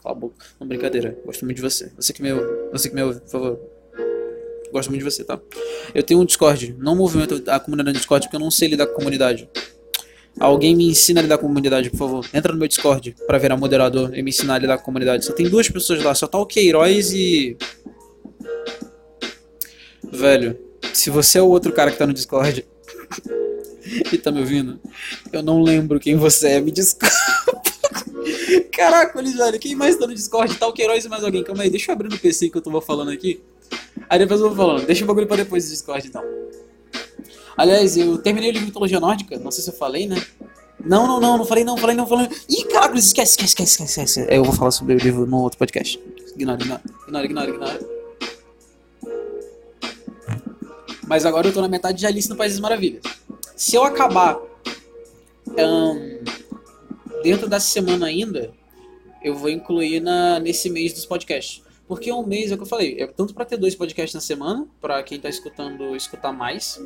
Cala 0.05 0.15
a 0.15 0.19
boca. 0.19 0.35
Não, 0.59 0.67
brincadeira. 0.67 1.17
Gosto 1.25 1.43
muito 1.45 1.57
de 1.57 1.63
você. 1.63 1.91
Você 1.95 2.13
que 2.13 2.21
me 2.21 2.31
ouve, 2.31 2.45
você 2.71 2.89
que 2.89 2.95
me 2.95 3.01
ouve, 3.01 3.19
por 3.21 3.29
favor. 3.29 3.59
Gosto 4.71 4.89
muito 4.89 5.03
de 5.03 5.11
você, 5.11 5.23
tá? 5.23 5.39
Eu 5.95 6.03
tenho 6.03 6.19
um 6.19 6.25
Discord. 6.25 6.75
Não 6.77 6.95
movimento 6.95 7.41
a 7.47 7.59
comunidade 7.59 7.93
no 7.93 7.99
Discord 7.99 8.27
porque 8.27 8.35
eu 8.35 8.39
não 8.39 8.51
sei 8.51 8.67
lidar 8.67 8.85
com 8.85 8.93
a 8.93 8.95
comunidade. 8.95 9.49
Alguém 10.39 10.75
me 10.75 10.87
ensina 10.87 11.21
a 11.21 11.23
lidar 11.23 11.37
com 11.37 11.45
a 11.45 11.47
comunidade, 11.47 11.89
por 11.89 11.97
favor. 11.97 12.25
Entra 12.33 12.53
no 12.53 12.59
meu 12.59 12.67
Discord 12.67 13.15
pra 13.25 13.39
virar 13.39 13.57
moderador 13.57 14.15
e 14.15 14.21
me 14.21 14.29
ensinar 14.29 14.55
a 14.55 14.59
lidar 14.59 14.75
com 14.77 14.81
a 14.83 14.85
comunidade. 14.85 15.25
Só 15.25 15.33
tem 15.33 15.49
duas 15.49 15.67
pessoas 15.69 16.03
lá, 16.03 16.13
só 16.13 16.27
tá 16.27 16.37
o 16.37 16.45
Queiroz 16.45 17.11
e. 17.11 17.57
Velho, 20.11 20.57
se 20.93 21.09
você 21.09 21.39
é 21.39 21.41
o 21.41 21.47
outro 21.47 21.73
cara 21.73 21.89
que 21.89 21.97
tá 21.97 22.05
no 22.05 22.13
Discord 22.13 22.65
e 24.13 24.17
tá 24.17 24.31
me 24.31 24.39
ouvindo, 24.39 24.79
eu 25.33 25.41
não 25.41 25.63
lembro 25.63 25.99
quem 25.99 26.15
você 26.15 26.49
é, 26.49 26.61
me 26.61 26.71
desculpa. 26.71 27.34
Caraca, 28.71 29.21
velho, 29.21 29.59
quem 29.59 29.75
mais 29.75 29.95
tá 29.95 30.07
no 30.07 30.13
Discord? 30.13 30.55
Tá 30.55 30.67
o 30.67 30.73
Queiroz 30.73 31.05
e 31.05 31.09
mais 31.09 31.23
alguém. 31.23 31.43
Calma 31.43 31.63
aí, 31.63 31.69
deixa 31.69 31.91
eu 31.91 31.93
abrir 31.93 32.09
no 32.09 32.17
PC 32.17 32.49
que 32.49 32.57
eu 32.57 32.61
tô 32.61 32.81
falando 32.81 33.11
aqui. 33.11 33.41
Aí 34.09 34.19
depois 34.19 34.39
eu 34.39 34.47
vou 34.47 34.55
falando. 34.55 34.85
Deixa 34.85 35.03
o 35.03 35.07
bagulho 35.07 35.27
pra 35.27 35.37
depois 35.37 35.65
do 35.65 35.71
Discord, 35.71 36.07
então. 36.07 36.23
Aliás, 37.57 37.97
eu 37.97 38.17
terminei 38.17 38.49
o 38.49 38.53
livro 38.53 38.67
mitologia 38.67 38.99
nórdica. 38.99 39.37
Não 39.39 39.51
sei 39.51 39.63
se 39.63 39.69
eu 39.69 39.75
falei, 39.75 40.07
né? 40.07 40.21
Não, 40.83 41.07
não, 41.07 41.19
não, 41.19 41.37
não 41.37 41.45
falei, 41.45 41.63
não, 41.63 41.77
falei, 41.77 41.95
não, 41.95 42.05
falei. 42.05 42.29
Ih, 42.49 42.65
caraca, 42.65 42.97
esquece, 42.97 43.31
esquece, 43.31 43.47
esquece, 43.47 43.71
esquece, 43.71 44.19
esquece. 44.19 44.35
Eu 44.35 44.43
vou 44.43 44.53
falar 44.53 44.71
sobre 44.71 44.93
o 44.93 44.97
livro 44.97 45.25
no 45.25 45.41
outro 45.41 45.57
podcast. 45.57 45.99
Ignora, 46.35 46.61
ignora, 46.61 46.81
ignora, 47.07 47.25
ignora, 47.25 47.49
ignora. 47.49 47.95
Mas 51.07 51.25
agora 51.25 51.47
eu 51.47 51.53
tô 51.53 51.61
na 51.61 51.67
metade 51.67 51.99
de 51.99 52.05
Alice 52.05 52.29
no 52.29 52.35
País 52.35 52.53
das 52.53 52.59
Maravilhas. 52.59 53.03
Se 53.55 53.75
eu 53.75 53.83
acabar 53.83 54.37
um, 55.57 56.19
dentro 57.25 57.49
dessa 57.49 57.67
semana 57.67 58.05
ainda, 58.05 58.53
eu 59.23 59.33
vou 59.33 59.49
incluir 59.49 59.99
na, 59.99 60.39
nesse 60.39 60.69
mês 60.69 60.93
dos 60.93 61.07
podcasts. 61.07 61.63
Porque 61.87 62.11
um 62.11 62.23
mês, 62.23 62.51
é 62.51 62.53
o 62.53 62.57
que 62.57 62.63
eu 62.63 62.67
falei, 62.67 62.97
é 62.99 63.07
tanto 63.07 63.33
para 63.33 63.45
ter 63.45 63.57
dois 63.57 63.73
podcasts 63.73 64.13
na 64.13 64.21
semana, 64.21 64.67
para 64.79 65.01
quem 65.01 65.19
tá 65.19 65.27
escutando 65.27 65.95
escutar 65.95 66.31
mais, 66.31 66.79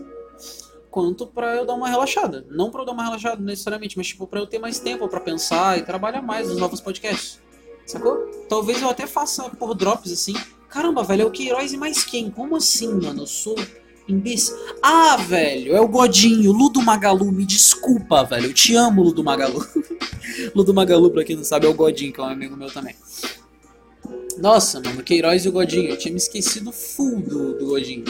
quanto 0.89 1.27
para 1.27 1.57
eu 1.57 1.65
dar 1.65 1.73
uma 1.73 1.89
relaxada. 1.89 2.45
Não 2.49 2.71
para 2.71 2.81
eu 2.81 2.85
dar 2.85 2.93
uma 2.93 3.03
relaxada 3.03 3.41
necessariamente, 3.41 3.97
mas 3.97 4.07
tipo 4.07 4.25
para 4.25 4.39
eu 4.39 4.47
ter 4.47 4.59
mais 4.59 4.79
tempo 4.79 5.09
para 5.09 5.19
pensar 5.19 5.77
e 5.77 5.81
trabalhar 5.81 6.21
mais 6.21 6.47
nos 6.47 6.57
novos 6.57 6.79
podcasts. 6.79 7.41
Sacou? 7.85 8.15
Talvez 8.47 8.81
eu 8.81 8.89
até 8.89 9.05
faça 9.05 9.49
por 9.49 9.75
drops 9.75 10.09
assim. 10.09 10.33
Caramba, 10.69 11.03
velho, 11.03 11.23
é 11.23 11.25
o 11.25 11.31
Queiroz 11.31 11.73
e 11.73 11.77
mais 11.77 12.05
quem? 12.05 12.31
Como 12.31 12.55
assim, 12.55 12.93
mano? 12.93 13.23
Eu 13.23 13.27
sou 13.27 13.55
Ah, 14.81 15.17
velho, 15.17 15.75
é 15.75 15.81
o 15.81 15.87
Godinho, 15.87 16.51
Ludo 16.51 16.81
Magalu. 16.81 17.31
Me 17.31 17.45
desculpa, 17.45 18.23
velho. 18.23 18.47
Eu 18.47 18.53
te 18.53 18.75
amo, 18.75 19.03
Ludo 19.03 19.23
Magalu. 19.23 19.65
Ludo 20.55 20.73
Magalu, 20.73 21.11
pra 21.11 21.23
quem 21.23 21.35
não 21.35 21.43
sabe, 21.43 21.65
é 21.65 21.69
o 21.69 21.73
Godinho, 21.73 22.13
que 22.13 22.19
é 22.19 22.23
um 22.23 22.27
amigo 22.27 22.55
meu 22.55 22.71
também. 22.71 22.95
Nossa, 24.37 24.79
mano, 24.79 25.03
Queiroz 25.03 25.45
e 25.45 25.49
o 25.49 25.51
Godinho. 25.51 25.89
Eu 25.89 25.97
tinha 25.97 26.11
me 26.11 26.17
esquecido 26.17 26.71
full 26.71 27.19
do, 27.21 27.57
do 27.57 27.65
Godinho. 27.67 28.05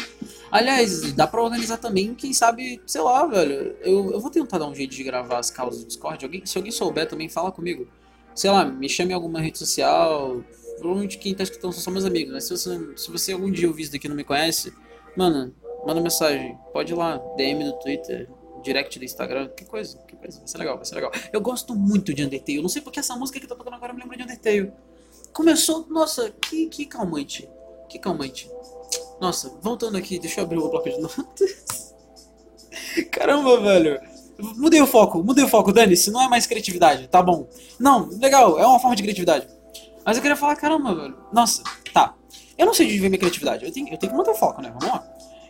Aliás, 0.52 1.14
dá 1.14 1.28
pra 1.28 1.42
organizar 1.42 1.78
também, 1.78 2.16
quem 2.16 2.34
sabe, 2.34 2.82
sei 2.86 3.02
lá, 3.02 3.26
velho. 3.26 3.76
Eu, 3.82 4.12
eu 4.12 4.20
vou 4.20 4.32
tentar 4.32 4.58
dar 4.58 4.68
um 4.68 4.76
jeito 4.76 4.96
de 4.96 5.04
gravar 5.04 5.40
as 5.40 5.52
causas 5.52 5.84
do 5.84 5.88
Discord. 5.88 6.24
Alguém, 6.24 6.46
se 6.46 6.58
alguém 6.58 6.72
souber 6.72 7.08
também, 7.08 7.30
fala 7.30 7.52
comigo. 7.52 7.88
Sei 8.34 8.50
lá, 8.50 8.66
me 8.66 8.88
chame 8.88 9.12
em 9.12 9.16
alguma 9.16 9.42
rede 9.42 9.58
social. 9.58 10.44
Provavelmente 10.78 11.18
quem 11.18 11.36
tá 11.36 11.44
escutando 11.44 11.74
são 11.74 11.82
só 11.82 11.92
meus 11.92 12.06
amigos, 12.06 12.34
mas 12.34 12.46
se 12.46 12.52
você, 12.52 12.90
se 12.96 13.12
você 13.12 13.34
algum 13.34 13.52
dia 13.52 13.68
ouvir 13.68 13.84
isso 13.84 13.92
daqui 13.92 14.08
e 14.08 14.10
não 14.10 14.16
me 14.16 14.24
conhece, 14.24 14.74
mano, 15.16 15.54
manda 15.86 16.02
mensagem. 16.02 16.58
Pode 16.72 16.94
ir 16.94 16.96
lá, 16.96 17.18
DM 17.36 17.64
no 17.64 17.74
Twitter, 17.74 18.30
direct 18.64 18.98
do 18.98 19.06
Instagram, 19.06 19.50
que 19.50 19.66
coisa, 19.66 19.98
que 20.08 20.16
coisa. 20.16 20.40
Vai 20.40 20.48
ser 20.48 20.58
legal, 20.58 20.76
vai 20.76 20.86
ser 20.86 20.96
legal. 20.96 21.12
Eu 21.32 21.42
gosto 21.42 21.76
muito 21.76 22.14
de 22.14 22.24
Undertale. 22.24 22.58
Eu 22.58 22.62
não 22.62 22.70
sei 22.70 22.82
porque 22.82 23.00
essa 23.00 23.16
música 23.16 23.40
que 23.40 23.48
tá 23.48 23.56
tocando 23.56 23.76
agora 23.76 23.94
me 23.94 24.02
lembra 24.02 24.18
de 24.18 24.24
Undertale. 24.24 24.72
Começou, 25.34 25.86
nossa, 25.90 26.32
que, 26.42 26.68
que 26.68 26.86
calmante. 26.86 27.50
Que 27.88 28.00
calmante. 28.00 28.50
Nossa, 29.20 29.50
voltando 29.62 29.98
aqui, 29.98 30.20
deixa 30.20 30.40
eu 30.40 30.46
abrir 30.46 30.58
o 30.58 30.70
bloco 30.70 30.90
de 30.90 31.00
notas. 31.00 31.96
Caramba, 33.12 33.60
velho. 33.60 34.00
Mudei 34.56 34.82
o 34.82 34.88
foco, 34.88 35.22
mudei 35.22 35.44
o 35.44 35.50
foco, 35.50 35.74
Dani, 35.74 35.98
se 35.98 36.12
não 36.12 36.22
é 36.22 36.30
mais 36.30 36.48
criatividade, 36.48 37.10
tá 37.10 37.22
bom. 37.22 37.50
Não, 37.78 38.08
legal, 38.22 38.58
é 38.58 38.66
uma 38.66 38.80
forma 38.80 38.96
de 38.96 39.04
criatividade. 39.04 39.48
Mas 40.06 40.16
eu 40.16 40.22
queria 40.22 40.38
falar, 40.38 40.56
caramba, 40.56 40.96
velho. 40.96 41.18
Nossa, 41.34 41.62
tá. 41.94 42.16
Eu 42.58 42.66
não 42.66 42.74
sei 42.74 42.88
de 42.88 42.94
viver 42.94 43.10
minha 43.10 43.20
criatividade. 43.20 43.66
Eu 43.66 43.72
tenho, 43.72 43.88
eu 43.90 43.98
tenho 43.98 44.12
que 44.12 44.18
manter 44.18 44.32
o 44.32 44.36
foco, 44.36 44.62
né? 44.62 44.70
Vamos 44.70 44.94
lá. 44.94 45.08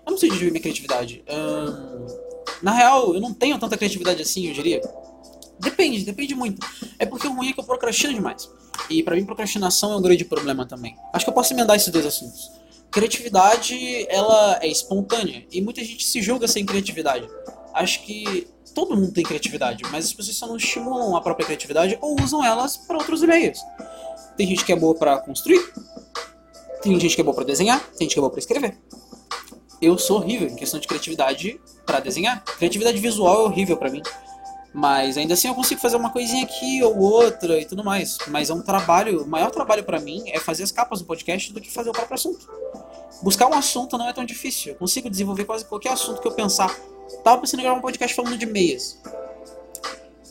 Eu 0.09 0.11
não 0.11 0.17
sei 0.17 0.31
de 0.31 0.49
minha 0.49 0.59
criatividade. 0.59 1.23
Hum, 1.29 2.07
na 2.63 2.71
real, 2.71 3.13
eu 3.13 3.21
não 3.21 3.31
tenho 3.31 3.59
tanta 3.59 3.77
criatividade 3.77 4.19
assim, 4.23 4.47
eu 4.47 4.53
diria. 4.53 4.81
Depende, 5.59 6.03
depende 6.03 6.33
muito. 6.33 6.65
É 6.97 7.05
porque 7.05 7.27
o 7.27 7.33
ruim 7.33 7.49
é 7.49 7.53
que 7.53 7.59
eu 7.59 7.63
procrastino 7.63 8.11
demais. 8.11 8.49
E 8.89 9.03
para 9.03 9.15
mim, 9.15 9.23
procrastinação 9.23 9.93
é 9.93 9.97
um 9.97 10.01
grande 10.01 10.25
problema 10.25 10.65
também. 10.65 10.95
Acho 11.13 11.25
que 11.25 11.29
eu 11.29 11.33
posso 11.33 11.53
emendar 11.53 11.75
esses 11.75 11.89
dois 11.89 12.07
assuntos. 12.07 12.49
Criatividade, 12.89 14.07
ela 14.09 14.57
é 14.63 14.67
espontânea 14.67 15.45
e 15.51 15.61
muita 15.61 15.83
gente 15.83 16.03
se 16.03 16.23
julga 16.23 16.47
sem 16.47 16.65
criatividade. 16.65 17.29
Acho 17.75 18.01
que 18.01 18.47
todo 18.73 18.95
mundo 18.95 19.11
tem 19.11 19.23
criatividade, 19.23 19.83
mas 19.91 20.05
as 20.05 20.13
pessoas 20.13 20.37
só 20.37 20.47
não 20.47 20.57
estimulam 20.57 21.15
a 21.15 21.21
própria 21.21 21.45
criatividade 21.45 21.99
ou 22.01 22.19
usam 22.19 22.43
elas 22.43 22.77
para 22.77 22.97
outros 22.97 23.21
meios. 23.21 23.59
Tem 24.35 24.47
gente 24.47 24.65
que 24.65 24.73
é 24.73 24.75
boa 24.75 24.95
para 24.95 25.19
construir, 25.19 25.61
tem 26.81 26.99
gente 26.99 27.13
que 27.13 27.21
é 27.21 27.23
boa 27.23 27.35
para 27.35 27.45
desenhar, 27.45 27.79
tem 27.91 28.07
gente 28.07 28.13
que 28.13 28.19
é 28.19 28.21
boa 28.21 28.31
para 28.31 28.39
escrever. 28.39 28.75
Eu 29.81 29.97
sou 29.97 30.17
horrível 30.17 30.47
em 30.47 30.55
questão 30.55 30.79
de 30.79 30.87
criatividade 30.87 31.59
para 31.85 31.99
desenhar. 31.99 32.43
Criatividade 32.43 32.99
visual 32.99 33.41
é 33.41 33.43
horrível 33.45 33.77
para 33.77 33.89
mim. 33.89 34.01
Mas 34.73 35.17
ainda 35.17 35.33
assim 35.33 35.47
eu 35.47 35.55
consigo 35.55 35.81
fazer 35.81 35.95
uma 35.95 36.11
coisinha 36.11 36.43
aqui 36.43 36.83
ou 36.83 36.97
outra 36.97 37.59
e 37.59 37.65
tudo 37.65 37.83
mais. 37.83 38.17
Mas 38.27 38.49
é 38.49 38.53
um 38.53 38.61
trabalho, 38.61 39.23
o 39.23 39.27
maior 39.27 39.49
trabalho 39.51 39.83
para 39.83 39.99
mim 39.99 40.23
é 40.27 40.39
fazer 40.39 40.63
as 40.63 40.71
capas 40.71 40.99
do 40.99 41.05
podcast 41.05 41.51
do 41.53 41.61
que 41.61 41.71
fazer 41.71 41.89
o 41.89 41.93
próprio 41.93 42.13
assunto. 42.13 42.47
Buscar 43.23 43.47
um 43.47 43.53
assunto 43.53 43.97
não 43.97 44.07
é 44.07 44.13
tão 44.13 44.25
difícil. 44.25 44.73
Eu 44.73 44.75
consigo 44.77 45.09
desenvolver 45.09 45.45
quase 45.45 45.65
qualquer 45.65 45.93
assunto 45.93 46.21
que 46.21 46.27
eu 46.27 46.31
pensar. 46.31 46.73
Tava 47.23 47.41
pensando 47.41 47.61
em 47.61 47.63
gravar 47.63 47.77
um 47.77 47.81
podcast 47.81 48.15
falando 48.15 48.37
de 48.37 48.45
meias. 48.45 48.99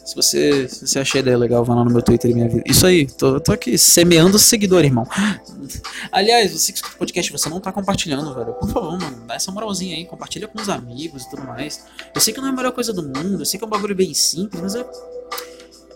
Se 0.08 0.16
você, 0.16 0.66
se 0.66 0.86
você 0.86 0.98
achar 1.00 1.18
a 1.18 1.20
ideia 1.20 1.36
legal, 1.36 1.62
vai 1.62 1.76
lá 1.76 1.84
no 1.84 1.90
meu 1.90 2.00
Twitter 2.00 2.30
e 2.30 2.34
minha 2.34 2.48
vida. 2.48 2.64
Isso 2.64 2.86
aí, 2.86 3.06
tô, 3.06 3.38
tô 3.38 3.52
aqui 3.52 3.76
semeando 3.76 4.38
seguidor, 4.38 4.82
irmão. 4.82 5.06
Aliás, 6.10 6.50
você 6.50 6.72
que 6.72 6.78
escuta 6.78 6.94
o 6.94 6.98
podcast, 6.98 7.30
você 7.30 7.46
não 7.50 7.60
tá 7.60 7.70
compartilhando, 7.70 8.34
velho. 8.34 8.54
Por 8.54 8.70
favor, 8.70 8.98
mano, 8.98 9.26
dá 9.26 9.34
essa 9.34 9.52
moralzinha 9.52 9.94
aí, 9.94 10.06
compartilha 10.06 10.48
com 10.48 10.58
os 10.58 10.70
amigos 10.70 11.24
e 11.24 11.28
tudo 11.28 11.42
mais. 11.42 11.84
Eu 12.14 12.22
sei 12.22 12.32
que 12.32 12.40
não 12.40 12.48
é 12.48 12.52
a 12.52 12.54
melhor 12.54 12.72
coisa 12.72 12.90
do 12.90 13.02
mundo, 13.02 13.42
eu 13.42 13.44
sei 13.44 13.58
que 13.58 13.64
é 13.64 13.66
um 13.66 13.70
bagulho 13.70 13.94
bem 13.94 14.14
simples, 14.14 14.62
mas 14.62 14.74
eu. 14.74 14.90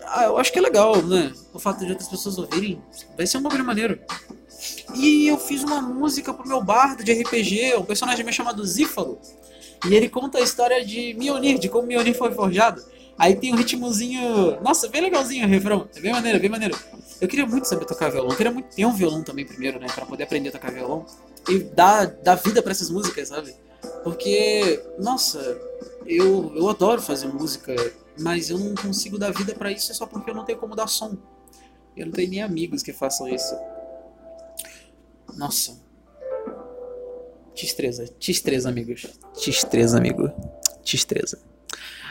Ah, 0.08 0.24
eu 0.24 0.36
acho 0.36 0.52
que 0.52 0.58
é 0.58 0.62
legal, 0.62 1.00
né? 1.00 1.32
O 1.54 1.58
fato 1.58 1.82
de 1.82 1.90
outras 1.90 2.10
pessoas 2.10 2.36
ouvirem, 2.36 2.82
vai 3.16 3.26
ser 3.26 3.38
um 3.38 3.42
bagulho 3.42 3.64
maneiro. 3.64 3.98
E 4.94 5.26
eu 5.26 5.38
fiz 5.38 5.64
uma 5.64 5.80
música 5.80 6.34
pro 6.34 6.46
meu 6.46 6.62
bardo 6.62 7.02
de 7.02 7.14
RPG, 7.14 7.76
um 7.78 7.84
personagem 7.84 8.22
meu 8.22 8.34
chamado 8.34 8.62
Zífalo. 8.62 9.18
E 9.88 9.94
ele 9.94 10.10
conta 10.10 10.36
a 10.36 10.42
história 10.42 10.84
de 10.84 11.14
Mionir, 11.14 11.58
de 11.58 11.70
como 11.70 11.86
Mionir 11.86 12.14
foi 12.14 12.30
forjado. 12.30 12.92
Aí 13.18 13.36
tem 13.36 13.52
um 13.52 13.56
ritmozinho. 13.56 14.60
Nossa, 14.62 14.88
bem 14.88 15.00
legalzinho 15.02 15.46
o 15.46 15.48
refrão. 15.48 15.88
É 15.94 16.00
bem 16.00 16.12
maneiro, 16.12 16.40
bem 16.40 16.50
maneiro. 16.50 16.78
Eu 17.20 17.28
queria 17.28 17.46
muito 17.46 17.66
saber 17.68 17.84
tocar 17.84 18.10
violão. 18.10 18.30
Eu 18.30 18.36
queria 18.36 18.52
muito 18.52 18.74
ter 18.74 18.84
um 18.84 18.92
violão 18.92 19.22
também 19.22 19.46
primeiro, 19.46 19.78
né? 19.78 19.86
Pra 19.94 20.04
poder 20.04 20.24
aprender 20.24 20.48
a 20.48 20.52
tocar 20.52 20.72
violão. 20.72 21.06
E 21.48 21.58
dar, 21.58 22.06
dar 22.06 22.34
vida 22.36 22.62
para 22.62 22.72
essas 22.72 22.90
músicas, 22.90 23.28
sabe? 23.28 23.54
Porque, 24.02 24.82
nossa, 24.98 25.38
eu, 26.06 26.52
eu 26.54 26.68
adoro 26.68 27.00
fazer 27.00 27.26
música, 27.28 27.74
mas 28.18 28.50
eu 28.50 28.58
não 28.58 28.74
consigo 28.74 29.18
dar 29.18 29.32
vida 29.32 29.54
para 29.54 29.70
isso 29.70 29.92
só 29.94 30.06
porque 30.06 30.30
eu 30.30 30.34
não 30.34 30.44
tenho 30.44 30.58
como 30.58 30.74
dar 30.74 30.86
som. 30.86 31.16
Eu 31.96 32.06
não 32.06 32.12
tenho 32.12 32.30
nem 32.30 32.42
amigos 32.42 32.82
que 32.82 32.92
façam 32.92 33.28
isso. 33.28 33.54
Nossa. 35.36 35.80
Tistreza. 37.54 38.06
Tistreza, 38.18 38.68
amigos. 38.68 39.06
Tistreza, 39.34 39.98
amigo. 39.98 40.30
Tistreza. 40.82 41.38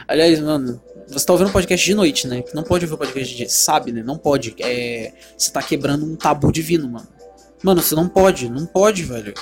Aliás, 0.06 0.40
mano, 0.40 0.80
você 1.08 1.26
tá 1.26 1.32
ouvindo 1.32 1.48
um 1.48 1.52
podcast 1.52 1.84
de 1.84 1.94
noite, 1.94 2.26
né? 2.26 2.42
Não 2.54 2.62
pode 2.62 2.84
ouvir 2.84 2.94
o 2.94 2.98
podcast 2.98 3.30
de 3.30 3.36
dia. 3.36 3.48
Sabe, 3.48 3.92
né? 3.92 4.02
Não 4.02 4.16
pode. 4.16 4.54
É, 4.58 5.12
você 5.36 5.50
tá 5.50 5.62
quebrando 5.62 6.04
um 6.04 6.16
tabu 6.16 6.50
divino, 6.52 6.88
mano. 6.88 7.08
Mano, 7.62 7.82
você 7.82 7.94
não 7.94 8.08
pode. 8.08 8.48
Não 8.48 8.66
pode, 8.66 9.02
velho. 9.04 9.34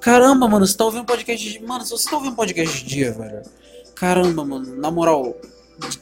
Caramba, 0.00 0.48
mano, 0.48 0.66
você 0.66 0.76
tá 0.76 0.84
ouvindo 0.84 1.02
um 1.02 1.06
podcast 1.06 1.50
de. 1.50 1.62
Mano, 1.62 1.84
você 1.84 2.08
tá 2.08 2.16
ouvindo 2.16 2.32
um 2.32 2.36
podcast 2.36 2.78
de 2.78 2.84
dia, 2.84 3.12
velho. 3.12 3.42
Caramba, 3.94 4.44
mano, 4.44 4.76
na 4.76 4.90
moral. 4.90 5.36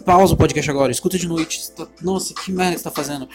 Pausa 0.05 0.35
o 0.35 0.37
podcast 0.37 0.71
agora, 0.71 0.93
escuta 0.93 1.19
de 1.19 1.27
noite. 1.27 1.71
Tá... 1.73 1.87
Nossa, 2.03 2.33
que 2.35 2.53
merda 2.53 2.79
você 2.79 2.85
tá 2.85 2.91
fazendo. 2.91 3.29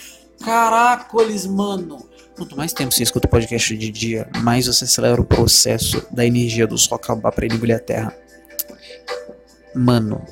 Caracoles, 0.43 1.45
mano. 1.45 2.07
Quanto 2.35 2.55
mais 2.55 2.71
tempo 2.71 2.93
você 2.93 3.03
escuta 3.03 3.27
o 3.27 3.29
podcast 3.29 3.75
de 3.75 3.89
dia, 3.89 4.29
mais 4.37 4.67
você 4.67 4.85
acelera 4.85 5.19
o 5.19 5.25
processo 5.25 6.05
da 6.11 6.25
energia 6.25 6.65
do 6.65 6.77
sol 6.77 6.95
acabar 6.95 7.31
pra 7.33 7.45
ele 7.45 7.55
engolir 7.55 7.75
a 7.75 7.79
terra. 7.79 8.15
Mano, 9.75 10.25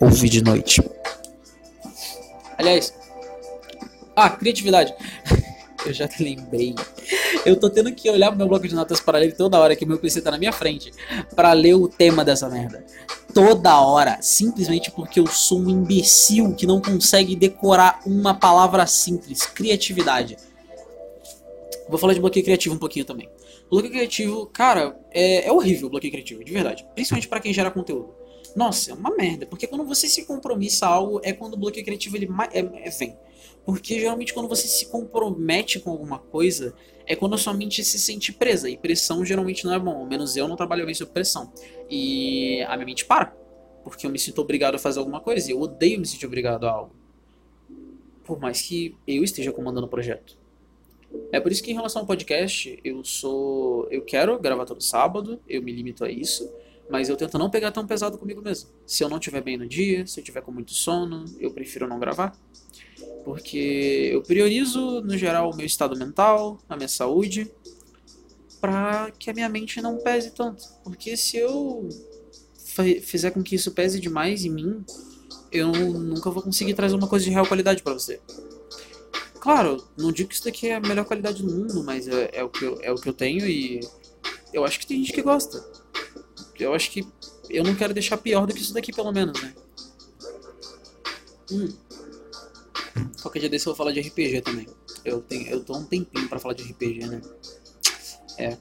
ouve 0.00 0.28
de 0.28 0.42
noite. 0.42 0.82
Aliás, 2.56 2.92
ah, 4.16 4.30
criatividade. 4.30 4.94
Eu 5.86 5.94
já 5.94 6.06
lembrei. 6.18 6.74
Eu 7.46 7.58
tô 7.58 7.70
tendo 7.70 7.90
que 7.92 8.10
olhar 8.10 8.28
pro 8.28 8.36
meu 8.36 8.46
bloco 8.46 8.68
de 8.68 8.74
notas 8.74 9.00
para 9.00 9.18
ler 9.18 9.34
toda 9.34 9.58
hora 9.58 9.74
que 9.74 9.86
meu 9.86 9.98
PC 9.98 10.20
tá 10.20 10.30
na 10.30 10.36
minha 10.36 10.52
frente 10.52 10.92
para 11.34 11.54
ler 11.54 11.72
o 11.72 11.88
tema 11.88 12.22
dessa 12.22 12.50
merda. 12.50 12.84
Toda 13.32 13.80
hora, 13.80 14.18
simplesmente 14.20 14.90
porque 14.90 15.18
eu 15.20 15.26
sou 15.26 15.58
um 15.60 15.70
imbecil 15.70 16.54
que 16.54 16.66
não 16.66 16.82
consegue 16.82 17.34
decorar 17.34 18.00
uma 18.04 18.34
palavra 18.34 18.86
simples, 18.86 19.46
criatividade. 19.46 20.36
Vou 21.88 21.98
falar 21.98 22.12
de 22.12 22.20
bloqueio 22.20 22.44
criativo 22.44 22.74
um 22.74 22.78
pouquinho 22.78 23.06
também. 23.06 23.30
Bloqueio 23.70 23.92
criativo, 23.92 24.46
cara, 24.46 24.94
é, 25.10 25.46
é 25.46 25.52
horrível 25.52 25.86
o 25.86 25.90
bloqueio 25.90 26.12
criativo, 26.12 26.44
de 26.44 26.52
verdade. 26.52 26.86
Principalmente 26.94 27.26
para 27.26 27.40
quem 27.40 27.54
gera 27.54 27.70
conteúdo. 27.70 28.19
Nossa, 28.54 28.90
é 28.90 28.94
uma 28.94 29.14
merda. 29.14 29.46
Porque 29.46 29.66
quando 29.66 29.84
você 29.84 30.08
se 30.08 30.24
compromissa 30.24 30.86
a 30.86 30.90
algo, 30.90 31.20
é 31.22 31.32
quando 31.32 31.54
o 31.54 31.56
bloqueio 31.56 31.84
criativo 31.84 32.16
ele 32.16 32.28
é, 32.52 32.86
é, 32.86 32.90
vem. 32.90 33.16
Porque 33.64 33.98
geralmente 33.98 34.32
quando 34.32 34.48
você 34.48 34.66
se 34.66 34.86
compromete 34.86 35.78
com 35.80 35.90
alguma 35.90 36.18
coisa, 36.18 36.74
é 37.06 37.14
quando 37.14 37.34
a 37.34 37.38
sua 37.38 37.52
mente 37.54 37.84
se 37.84 37.98
sente 37.98 38.32
presa. 38.32 38.68
E 38.68 38.76
pressão 38.76 39.24
geralmente 39.24 39.64
não 39.64 39.74
é 39.74 39.78
bom. 39.78 39.96
Ao 39.96 40.06
menos 40.06 40.36
eu 40.36 40.48
não 40.48 40.56
trabalho 40.56 40.84
bem 40.84 40.94
sob 40.94 41.10
pressão. 41.12 41.52
E 41.88 42.62
a 42.62 42.76
minha 42.76 42.86
mente 42.86 43.04
para. 43.04 43.34
Porque 43.84 44.06
eu 44.06 44.10
me 44.10 44.18
sinto 44.18 44.40
obrigado 44.40 44.74
a 44.74 44.78
fazer 44.78 44.98
alguma 44.98 45.20
coisa. 45.20 45.48
E 45.48 45.52
eu 45.52 45.60
odeio 45.60 46.00
me 46.00 46.06
sentir 46.06 46.26
obrigado 46.26 46.66
a 46.66 46.70
algo. 46.70 46.94
Por 48.24 48.38
mais 48.38 48.62
que 48.62 48.96
eu 49.06 49.24
esteja 49.24 49.52
comandando 49.52 49.86
o 49.86 49.90
projeto. 49.90 50.38
É 51.32 51.40
por 51.40 51.50
isso 51.50 51.62
que 51.62 51.70
em 51.70 51.74
relação 51.74 52.02
ao 52.02 52.06
podcast, 52.06 52.78
eu 52.84 53.04
sou. 53.04 53.88
Eu 53.90 54.02
quero 54.02 54.38
gravar 54.38 54.64
todo 54.64 54.80
sábado, 54.82 55.40
eu 55.48 55.62
me 55.62 55.72
limito 55.72 56.04
a 56.04 56.10
isso. 56.10 56.50
Mas 56.90 57.08
eu 57.08 57.16
tento 57.16 57.38
não 57.38 57.48
pegar 57.48 57.70
tão 57.70 57.86
pesado 57.86 58.18
comigo 58.18 58.42
mesmo. 58.42 58.68
Se 58.84 59.04
eu 59.04 59.08
não 59.08 59.18
estiver 59.18 59.40
bem 59.40 59.56
no 59.56 59.66
dia, 59.66 60.06
se 60.06 60.18
eu 60.18 60.22
estiver 60.22 60.42
com 60.42 60.50
muito 60.50 60.72
sono, 60.72 61.24
eu 61.38 61.52
prefiro 61.52 61.86
não 61.86 62.00
gravar. 62.00 62.36
Porque 63.24 64.10
eu 64.12 64.22
priorizo, 64.22 65.00
no 65.02 65.16
geral, 65.16 65.50
o 65.50 65.56
meu 65.56 65.66
estado 65.66 65.96
mental, 65.96 66.58
a 66.68 66.76
minha 66.76 66.88
saúde, 66.88 67.50
para 68.60 69.10
que 69.12 69.30
a 69.30 69.34
minha 69.34 69.48
mente 69.48 69.80
não 69.80 69.98
pese 69.98 70.32
tanto. 70.32 70.64
Porque 70.82 71.16
se 71.16 71.36
eu 71.36 71.88
fizer 73.02 73.30
com 73.30 73.42
que 73.42 73.54
isso 73.54 73.70
pese 73.70 74.00
demais 74.00 74.44
em 74.44 74.50
mim, 74.50 74.84
eu 75.52 75.70
nunca 75.72 76.30
vou 76.30 76.42
conseguir 76.42 76.74
trazer 76.74 76.96
uma 76.96 77.08
coisa 77.08 77.24
de 77.24 77.30
real 77.30 77.46
qualidade 77.46 77.82
para 77.82 77.94
você. 77.94 78.20
Claro, 79.40 79.82
não 79.96 80.12
digo 80.12 80.28
que 80.28 80.34
isso 80.34 80.44
daqui 80.44 80.68
é 80.68 80.74
a 80.74 80.80
melhor 80.80 81.04
qualidade 81.04 81.42
do 81.42 81.50
mundo, 81.50 81.82
mas 81.82 82.06
é, 82.06 82.30
é, 82.32 82.44
o, 82.44 82.48
que 82.48 82.64
eu, 82.64 82.78
é 82.82 82.92
o 82.92 82.96
que 82.96 83.08
eu 83.08 83.12
tenho 83.12 83.46
e 83.46 83.80
eu 84.52 84.64
acho 84.64 84.78
que 84.78 84.86
tem 84.86 84.98
gente 84.98 85.12
que 85.12 85.22
gosta. 85.22 85.64
Eu 86.60 86.74
acho 86.74 86.90
que 86.90 87.06
eu 87.48 87.64
não 87.64 87.74
quero 87.74 87.94
deixar 87.94 88.16
pior 88.16 88.46
do 88.46 88.54
que 88.54 88.60
isso 88.60 88.74
daqui, 88.74 88.92
pelo 88.92 89.12
menos, 89.12 89.40
né? 89.42 89.54
Hum. 91.50 91.68
Qualquer 93.22 93.40
dia 93.40 93.48
desse 93.48 93.66
eu 93.66 93.72
vou 93.72 93.76
falar 93.76 93.92
de 93.92 94.00
RPG 94.00 94.42
também. 94.42 94.66
Eu, 95.04 95.20
tenho, 95.20 95.48
eu 95.48 95.64
tô 95.64 95.76
um 95.76 95.84
tempinho 95.84 96.28
pra 96.28 96.38
falar 96.38 96.54
de 96.54 96.62
RPG, 96.62 97.06
né? 97.06 97.20
É. 98.38 98.56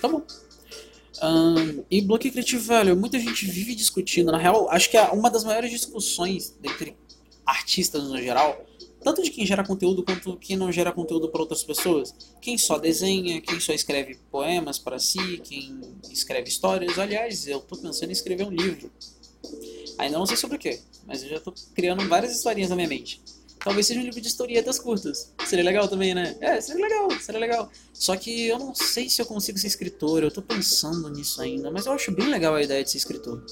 Tá 0.00 0.08
bom. 0.08 0.22
Um, 1.22 1.84
e 1.90 2.00
bloqueio 2.00 2.32
criativo, 2.32 2.62
velho, 2.62 2.96
muita 2.96 3.18
gente 3.18 3.46
vive 3.46 3.74
discutindo. 3.74 4.32
Na 4.32 4.38
real, 4.38 4.70
acho 4.70 4.90
que 4.90 4.96
é 4.96 5.02
uma 5.10 5.30
das 5.30 5.44
maiores 5.44 5.70
discussões 5.70 6.56
entre 6.62 6.96
artistas 7.44 8.04
no 8.04 8.16
geral, 8.18 8.64
tanto 9.02 9.22
de 9.22 9.30
quem 9.30 9.46
gera 9.46 9.64
conteúdo 9.64 10.02
quanto 10.02 10.36
quem 10.36 10.56
não 10.56 10.70
gera 10.70 10.92
conteúdo 10.92 11.28
para 11.28 11.40
outras 11.40 11.62
pessoas. 11.62 12.14
Quem 12.40 12.58
só 12.58 12.78
desenha, 12.78 13.40
quem 13.40 13.58
só 13.58 13.72
escreve 13.72 14.18
poemas 14.30 14.78
para 14.78 14.98
si, 14.98 15.38
quem 15.42 15.80
escreve 16.10 16.48
histórias. 16.48 16.98
Aliás, 16.98 17.46
eu 17.46 17.60
tô 17.60 17.76
pensando 17.76 18.10
em 18.10 18.12
escrever 18.12 18.44
um 18.44 18.50
livro. 18.50 18.90
Ainda 19.98 20.18
não 20.18 20.26
sei 20.26 20.36
sobre 20.36 20.56
o 20.56 20.60
que, 20.60 20.80
mas 21.06 21.22
eu 21.22 21.28
já 21.28 21.40
tô 21.40 21.52
criando 21.74 22.06
várias 22.08 22.34
historinhas 22.34 22.70
na 22.70 22.76
minha 22.76 22.88
mente. 22.88 23.20
Talvez 23.62 23.86
seja 23.86 24.00
um 24.00 24.04
livro 24.04 24.20
de 24.20 24.26
historietas 24.26 24.78
curtas. 24.78 25.32
Seria 25.46 25.64
legal 25.64 25.86
também, 25.86 26.14
né? 26.14 26.34
É, 26.40 26.60
seria 26.60 26.82
legal, 26.82 27.10
seria 27.20 27.40
legal. 27.40 27.70
Só 27.92 28.16
que 28.16 28.46
eu 28.46 28.58
não 28.58 28.74
sei 28.74 29.10
se 29.10 29.20
eu 29.20 29.26
consigo 29.26 29.58
ser 29.58 29.66
escritor, 29.66 30.22
eu 30.22 30.30
tô 30.30 30.40
pensando 30.40 31.10
nisso 31.10 31.42
ainda, 31.42 31.70
mas 31.70 31.84
eu 31.84 31.92
acho 31.92 32.10
bem 32.10 32.28
legal 32.28 32.54
a 32.54 32.62
ideia 32.62 32.82
de 32.82 32.90
ser 32.90 32.96
escritor. 32.96 33.44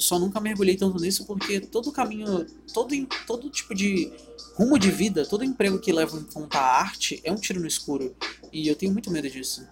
Eu 0.00 0.02
só 0.02 0.18
nunca 0.18 0.40
mergulhei 0.40 0.78
tanto 0.78 0.98
nisso 0.98 1.26
porque 1.26 1.60
todo 1.60 1.92
caminho, 1.92 2.46
todo, 2.72 2.94
todo 3.26 3.50
tipo 3.50 3.74
de 3.74 4.10
rumo 4.54 4.78
de 4.78 4.90
vida, 4.90 5.26
todo 5.26 5.44
emprego 5.44 5.78
que 5.78 5.92
leva 5.92 6.16
em 6.16 6.24
conta 6.24 6.58
a 6.58 6.80
arte 6.80 7.20
é 7.22 7.30
um 7.30 7.36
tiro 7.36 7.60
no 7.60 7.66
escuro. 7.66 8.16
E 8.50 8.66
eu 8.66 8.74
tenho 8.74 8.90
muito 8.92 9.10
medo 9.10 9.28
disso. 9.28 9.62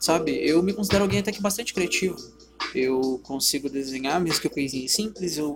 Sabe? 0.00 0.32
Eu 0.32 0.62
me 0.62 0.72
considero 0.72 1.04
alguém 1.04 1.20
até 1.20 1.30
que 1.30 1.42
bastante 1.42 1.74
criativo. 1.74 2.16
Eu 2.74 3.20
consigo 3.22 3.68
desenhar, 3.68 4.18
mesmo 4.18 4.40
que 4.40 4.48
coisinhas 4.48 4.92
simples. 4.92 5.36
Eu 5.36 5.54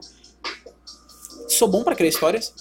sou 1.49 1.67
bom 1.67 1.83
para 1.83 1.97
criar 1.97 2.11
histórias 2.11 2.53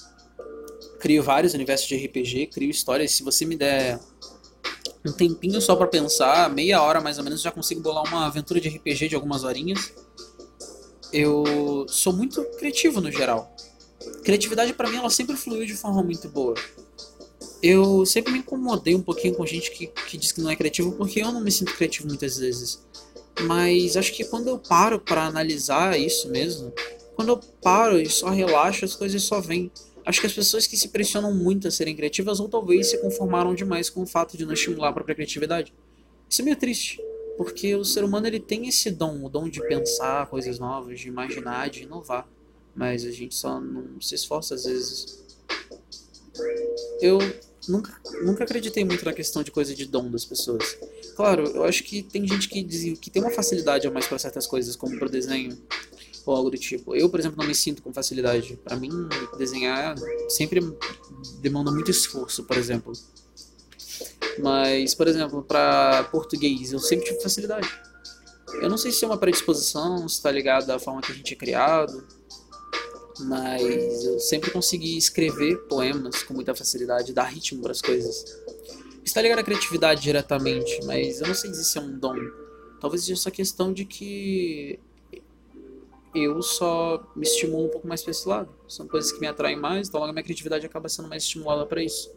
crio 1.02 1.24
vários 1.24 1.54
universos 1.56 1.88
de 1.88 1.98
RPG, 1.98 2.48
crio 2.54 2.70
histórias. 2.70 3.12
Se 3.12 3.24
você 3.24 3.44
me 3.44 3.58
der 3.58 4.00
um 5.04 5.12
tempinho 5.12 5.60
só 5.60 5.76
para 5.76 5.88
pensar, 5.88 6.48
meia 6.50 6.82
hora 6.82 7.02
mais 7.02 7.18
ou 7.18 7.24
menos, 7.24 7.42
já 7.42 7.52
consigo 7.52 7.82
bolar 7.82 8.04
uma 8.04 8.28
aventura 8.28 8.62
de 8.62 8.70
RPG 8.70 9.10
de 9.10 9.16
algumas 9.16 9.44
horinhas. 9.44 9.92
Eu 11.14 11.86
sou 11.90 12.14
muito 12.14 12.44
criativo 12.58 13.02
no 13.02 13.12
geral. 13.12 13.54
Criatividade 14.24 14.74
para 14.74 14.90
mim 14.90 14.98
ela 14.98 15.10
sempre 15.10 15.36
fluiu 15.36 15.66
de 15.66 15.74
forma 15.74 16.02
muito 16.02 16.30
boa. 16.30 16.56
Eu 17.62 18.06
sempre 18.06 18.32
me 18.32 18.40
incomodei 18.40 18.96
um 18.96 19.02
pouquinho 19.02 19.36
com 19.36 19.46
gente 19.46 19.72
que, 19.72 19.88
que 19.88 20.18
diz 20.18 20.32
que 20.32 20.42
não 20.42 20.50
é 20.50 20.56
criativo 20.56 20.94
porque 20.94 21.22
eu 21.22 21.32
não 21.32 21.42
me 21.42 21.52
sinto 21.52 21.76
criativo 21.76 22.08
muitas 22.08 22.38
vezes. 22.38 22.82
Mas 23.42 23.98
acho 23.98 24.14
que 24.14 24.24
quando 24.24 24.48
eu 24.48 24.58
paro 24.58 25.00
para 25.00 25.26
analisar 25.26 26.00
isso 26.00 26.30
mesmo, 26.30 26.74
quando 27.16 27.30
eu 27.30 27.38
paro 27.62 28.00
e 28.00 28.10
só 28.10 28.30
relaxo, 28.30 28.86
as 28.86 28.96
coisas 28.96 29.22
só 29.24 29.40
vêm. 29.40 29.72
Acho 30.06 30.20
que 30.20 30.28
as 30.28 30.34
pessoas 30.34 30.66
que 30.66 30.76
se 30.76 30.88
pressionam 30.88 31.34
muito 31.34 31.68
a 31.68 31.72
serem 31.72 31.96
criativas 31.96 32.40
ou 32.40 32.50
talvez 32.50 32.88
se 32.90 32.98
conformaram 32.98 33.54
demais 33.54 33.90
com 33.90 34.02
o 34.02 34.08
fato 34.08 34.36
de 34.36 34.46
não 34.46 34.54
estimular 34.54 34.90
a 34.90 34.94
própria 34.94 35.14
criatividade. 35.14 35.74
Isso 36.28 36.42
é 36.42 36.46
meio 36.46 36.58
triste, 36.58 37.00
porque 37.38 37.76
o 37.76 37.84
ser 37.84 38.04
humano 38.04 38.28
ele 38.28 38.40
tem 38.40 38.68
esse 38.68 38.92
dom, 38.92 39.24
o 39.24 39.30
dom 39.30 39.50
de 39.50 39.62
pensar 39.68 40.28
coisas 40.28 40.60
novas, 40.60 41.00
de 41.00 41.08
imaginar, 41.08 41.70
de 41.70 41.84
inovar, 41.84 42.28
mas 42.76 43.06
a 43.06 43.12
gente 43.12 43.36
só 43.36 43.60
não 43.60 44.00
se 44.00 44.16
esforça 44.16 44.56
às 44.56 44.66
vezes. 44.66 45.24
Eu 47.02 47.20
nunca, 47.68 48.00
nunca 48.24 48.44
acreditei 48.44 48.84
muito 48.84 49.04
na 49.06 49.14
questão 49.14 49.44
de 49.44 49.52
coisa 49.52 49.76
de 49.76 49.86
dom 49.86 50.10
das 50.10 50.26
pessoas. 50.26 50.78
Claro, 51.16 51.46
eu 51.48 51.64
acho 51.64 51.84
que 51.84 52.02
tem 52.02 52.28
gente 52.28 52.48
que 52.48 52.64
diz 52.64 52.98
que 53.00 53.10
tem 53.10 53.22
uma 53.22 53.32
facilidade 53.32 53.88
a 53.88 53.92
mais 53.92 54.08
para 54.08 54.18
certas 54.20 54.48
coisas, 54.48 54.76
como 54.76 54.98
para 54.98 55.08
desenho, 55.08 55.58
ou 56.26 56.36
algo 56.36 56.50
do 56.50 56.58
tipo. 56.58 56.96
Eu, 56.96 57.10
por 57.10 57.20
exemplo, 57.20 57.38
não 57.38 57.48
me 57.48 57.56
sinto 57.56 57.82
com 57.82 57.94
facilidade. 57.94 58.58
Para 58.64 58.76
mim, 58.76 58.90
desenhar 59.38 59.96
sempre 60.30 60.62
demanda 61.40 61.72
muito 61.72 61.92
esforço, 61.92 62.44
por 62.44 62.58
exemplo. 62.58 62.94
Mas, 64.40 64.96
por 64.96 65.08
exemplo, 65.08 65.44
para 65.44 66.04
português, 66.06 66.72
eu 66.72 66.80
sempre 66.80 67.06
tive 67.06 67.22
facilidade. 67.22 67.70
Eu 68.62 68.70
não 68.70 68.78
sei 68.78 68.92
se 68.92 69.04
é 69.04 69.08
uma 69.08 69.18
predisposição, 69.18 70.08
se 70.08 70.16
está 70.16 70.32
ligado 70.32 70.70
à 70.72 70.80
forma 70.80 71.02
que 71.02 71.12
a 71.12 71.16
gente 71.16 71.34
é 71.34 71.38
criado, 71.38 72.06
mas 73.22 74.04
eu 74.04 74.20
sempre 74.20 74.52
consegui 74.52 74.98
escrever 74.98 75.58
poemas 75.68 76.24
com 76.24 76.34
muita 76.34 76.54
facilidade, 76.56 77.14
dar 77.14 77.24
ritmo 77.24 77.62
para 77.62 77.72
as 77.72 77.82
coisas. 77.82 78.26
Está 79.04 79.22
ligado 79.22 79.40
à 79.40 79.44
criatividade 79.44 80.02
diretamente, 80.02 80.80
mas 80.86 81.22
eu 81.22 81.28
não 81.28 81.36
sei 81.36 81.54
se 81.54 81.78
é 81.78 81.82
um 81.82 81.98
dom. 81.98 82.16
Talvez 82.80 83.04
seja 83.04 83.14
essa 83.14 83.32
questão 83.32 83.72
de 83.72 83.86
que 83.86 84.80
eu 86.14 86.42
só 86.42 87.02
me 87.16 87.24
estimulo 87.24 87.66
um 87.66 87.70
pouco 87.70 87.88
mais 87.88 88.02
para 88.02 88.12
esse 88.12 88.28
lado. 88.28 88.50
São 88.68 88.88
coisas 88.88 89.12
que 89.12 89.20
me 89.20 89.28
atraem 89.28 89.58
mais, 89.58 89.88
então 89.88 90.00
logo 90.00 90.10
a 90.10 90.14
minha 90.14 90.24
criatividade 90.24 90.66
acaba 90.66 90.90
sendo 90.90 91.08
mais 91.08 91.24
estimulada 91.24 91.66
para 91.66 91.82
isso. 91.84 92.12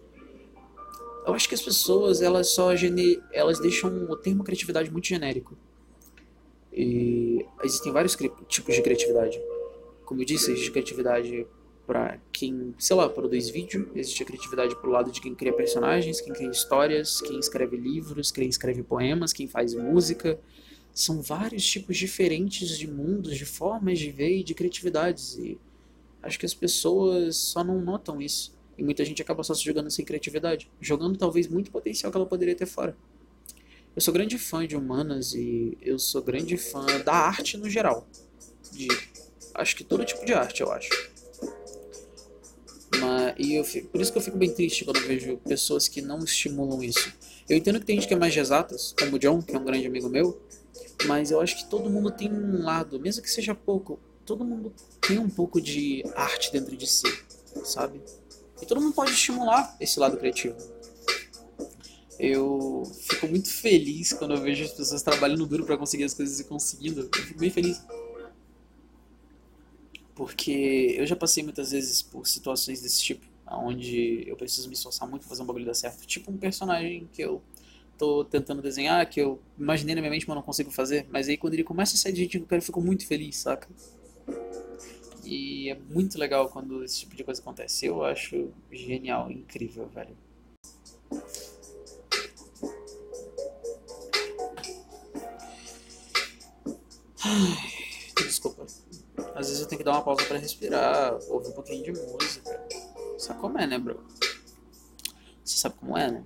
Eu 1.26 1.34
acho 1.34 1.48
que 1.48 1.54
as 1.54 1.62
pessoas, 1.62 2.20
elas 2.20 2.48
só 2.48 2.74
gene... 2.76 3.20
elas 3.32 3.58
deixam 3.58 3.90
o 4.10 4.16
termo 4.16 4.44
criatividade 4.44 4.90
muito 4.90 5.06
genérico. 5.06 5.56
E 6.72 7.46
existem 7.62 7.92
vários 7.92 8.16
tipos 8.48 8.74
de 8.74 8.82
criatividade. 8.82 9.40
Como 10.04 10.20
eu 10.20 10.24
disse, 10.24 10.52
existe 10.52 10.70
criatividade 10.70 11.46
para 11.86 12.18
quem, 12.32 12.74
sei 12.78 12.96
lá, 12.96 13.08
produz 13.08 13.48
vídeo, 13.48 13.90
existe 13.94 14.22
a 14.22 14.26
criatividade 14.26 14.74
pro 14.76 14.90
lado 14.90 15.10
de 15.10 15.20
quem 15.20 15.34
cria 15.34 15.52
personagens, 15.52 16.20
quem 16.20 16.32
cria 16.32 16.50
histórias, 16.50 17.20
quem 17.20 17.38
escreve 17.38 17.76
livros, 17.76 18.30
quem 18.30 18.48
escreve 18.48 18.82
poemas, 18.82 19.32
quem 19.32 19.46
faz 19.46 19.74
música, 19.74 20.38
são 20.92 21.20
vários 21.20 21.66
tipos 21.66 21.96
diferentes 21.96 22.78
de 22.78 22.86
mundos, 22.86 23.36
de 23.36 23.44
formas 23.44 23.98
de 23.98 24.10
ver 24.10 24.38
e 24.38 24.44
de 24.44 24.54
criatividades. 24.54 25.36
E 25.36 25.58
acho 26.22 26.38
que 26.38 26.46
as 26.46 26.54
pessoas 26.54 27.36
só 27.36 27.62
não 27.62 27.80
notam 27.80 28.20
isso. 28.20 28.54
E 28.76 28.82
muita 28.82 29.04
gente 29.04 29.22
acaba 29.22 29.42
só 29.42 29.54
se 29.54 29.64
jogando 29.64 29.90
sem 29.90 30.04
criatividade, 30.04 30.70
jogando 30.80 31.18
talvez 31.18 31.46
muito 31.46 31.70
potencial 31.70 32.10
que 32.10 32.16
ela 32.18 32.26
poderia 32.26 32.54
ter 32.54 32.66
fora. 32.66 32.96
Eu 33.94 34.02
sou 34.02 34.12
grande 34.12 34.36
fã 34.38 34.66
de 34.66 34.76
humanas 34.76 35.34
e 35.34 35.78
eu 35.80 35.98
sou 35.98 36.20
grande 36.22 36.56
fã 36.56 36.84
da 37.04 37.14
arte 37.14 37.56
no 37.56 37.70
geral. 37.70 38.06
De, 38.72 38.88
acho 39.54 39.76
que 39.76 39.84
todo 39.84 40.04
tipo 40.04 40.24
de 40.26 40.32
arte, 40.32 40.62
eu 40.62 40.72
acho. 40.72 40.90
Mas, 43.00 43.34
e 43.38 43.54
eu 43.54 43.64
fico, 43.64 43.88
por 43.88 44.00
isso 44.00 44.10
que 44.10 44.18
eu 44.18 44.22
fico 44.22 44.36
bem 44.36 44.52
triste 44.52 44.84
quando 44.84 45.00
vejo 45.00 45.36
pessoas 45.38 45.86
que 45.86 46.02
não 46.02 46.18
estimulam 46.20 46.82
isso. 46.82 47.12
Eu 47.48 47.56
entendo 47.56 47.78
que 47.78 47.86
tem 47.86 47.96
gente 47.96 48.08
que 48.08 48.14
é 48.14 48.16
mais 48.16 48.32
de 48.32 48.40
exatas, 48.40 48.94
como 48.98 49.16
o 49.16 49.18
John, 49.18 49.40
que 49.42 49.54
é 49.54 49.58
um 49.58 49.64
grande 49.64 49.86
amigo 49.86 50.08
meu, 50.08 50.40
mas 51.06 51.30
eu 51.30 51.40
acho 51.40 51.56
que 51.56 51.68
todo 51.68 51.90
mundo 51.90 52.10
tem 52.10 52.32
um 52.32 52.62
lado, 52.64 52.98
mesmo 52.98 53.22
que 53.22 53.30
seja 53.30 53.54
pouco, 53.54 54.00
todo 54.24 54.44
mundo 54.44 54.72
tem 55.00 55.18
um 55.18 55.28
pouco 55.28 55.60
de 55.60 56.02
arte 56.14 56.50
dentro 56.52 56.76
de 56.76 56.86
si, 56.86 57.06
sabe? 57.64 58.00
E 58.60 58.66
todo 58.66 58.80
mundo 58.80 58.94
pode 58.94 59.10
estimular 59.10 59.76
esse 59.80 59.98
lado 59.98 60.16
criativo. 60.16 60.56
Eu 62.18 62.82
fico 63.00 63.26
muito 63.26 63.50
feliz 63.50 64.12
quando 64.12 64.34
eu 64.34 64.40
vejo 64.40 64.64
as 64.64 64.72
pessoas 64.72 65.02
trabalhando 65.02 65.46
duro 65.46 65.64
para 65.64 65.76
conseguir 65.76 66.04
as 66.04 66.14
coisas 66.14 66.38
e 66.38 66.44
conseguindo. 66.44 67.10
Eu 67.12 67.22
fico 67.22 67.38
bem 67.38 67.50
feliz. 67.50 67.82
Porque 70.14 70.94
eu 70.96 71.06
já 71.06 71.16
passei 71.16 71.42
muitas 71.42 71.72
vezes 71.72 72.00
por 72.00 72.26
situações 72.26 72.80
desse 72.80 73.02
tipo, 73.02 73.26
onde 73.50 74.24
eu 74.28 74.36
preciso 74.36 74.68
me 74.68 74.74
esforçar 74.74 75.08
muito 75.08 75.22
pra 75.22 75.30
fazer 75.30 75.42
um 75.42 75.46
bagulho 75.46 75.66
dar 75.66 75.74
certo. 75.74 76.06
Tipo 76.06 76.30
um 76.30 76.36
personagem 76.36 77.08
que 77.12 77.20
eu 77.20 77.42
tô 77.98 78.24
tentando 78.24 78.62
desenhar, 78.62 79.08
que 79.08 79.20
eu 79.20 79.40
imaginei 79.58 79.94
na 79.94 80.00
minha 80.00 80.10
mente, 80.10 80.26
mas 80.28 80.36
não 80.36 80.42
consigo 80.42 80.70
fazer. 80.70 81.06
Mas 81.10 81.28
aí 81.28 81.36
quando 81.36 81.54
ele 81.54 81.64
começa 81.64 81.96
a 81.96 81.98
sair 81.98 82.12
de 82.12 82.28
quero, 82.28 82.46
eu 82.50 82.62
fico 82.62 82.80
muito 82.80 83.04
feliz, 83.06 83.38
saca? 83.38 83.68
E 85.24 85.70
é 85.70 85.74
muito 85.74 86.18
legal 86.18 86.48
quando 86.48 86.84
esse 86.84 87.00
tipo 87.00 87.16
de 87.16 87.24
coisa 87.24 87.40
acontece. 87.40 87.86
Eu 87.86 88.04
acho 88.04 88.50
genial, 88.70 89.30
incrível, 89.30 89.88
velho. 89.88 90.16
Desculpa. 98.16 98.66
Às 99.34 99.48
vezes 99.48 99.60
eu 99.62 99.66
tenho 99.66 99.78
que 99.78 99.84
dar 99.84 99.92
uma 99.92 100.02
pausa 100.02 100.24
para 100.26 100.38
respirar, 100.38 101.14
ouvir 101.28 101.48
um 101.48 101.52
pouquinho 101.52 101.82
de 101.82 101.92
música. 101.92 102.62
Sabe 103.18 103.40
como 103.40 103.58
é, 103.58 103.66
né, 103.66 103.78
bro? 103.78 104.04
Você 105.42 105.56
sabe 105.56 105.76
como 105.76 105.96
é, 105.96 106.10
né? 106.10 106.24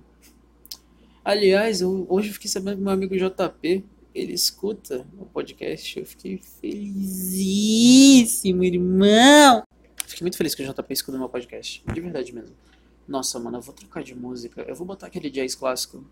Aliás, 1.23 1.81
eu, 1.81 2.05
hoje 2.09 2.29
eu 2.29 2.33
fiquei 2.33 2.49
sabendo 2.49 2.77
que 2.77 2.83
meu 2.83 2.91
amigo 2.91 3.15
JP, 3.15 3.85
ele 4.19 4.33
escuta 4.33 5.07
o 5.17 5.25
podcast, 5.25 5.99
eu 5.99 6.05
fiquei 6.05 6.39
felizíssimo, 6.59 8.63
irmão! 8.63 9.63
Fiquei 10.05 10.25
muito 10.25 10.37
feliz 10.37 10.53
que 10.53 10.63
o 10.63 10.73
JP 10.73 10.93
escuta 10.93 11.17
o 11.17 11.19
meu 11.19 11.29
podcast, 11.29 11.83
de 11.91 12.01
verdade 12.01 12.31
mesmo. 12.33 12.55
Nossa, 13.07 13.39
mano, 13.39 13.57
eu 13.57 13.61
vou 13.61 13.73
trocar 13.73 14.03
de 14.03 14.13
música, 14.13 14.61
eu 14.61 14.75
vou 14.75 14.85
botar 14.85 15.07
aquele 15.07 15.29
jazz 15.29 15.55
clássico, 15.55 16.03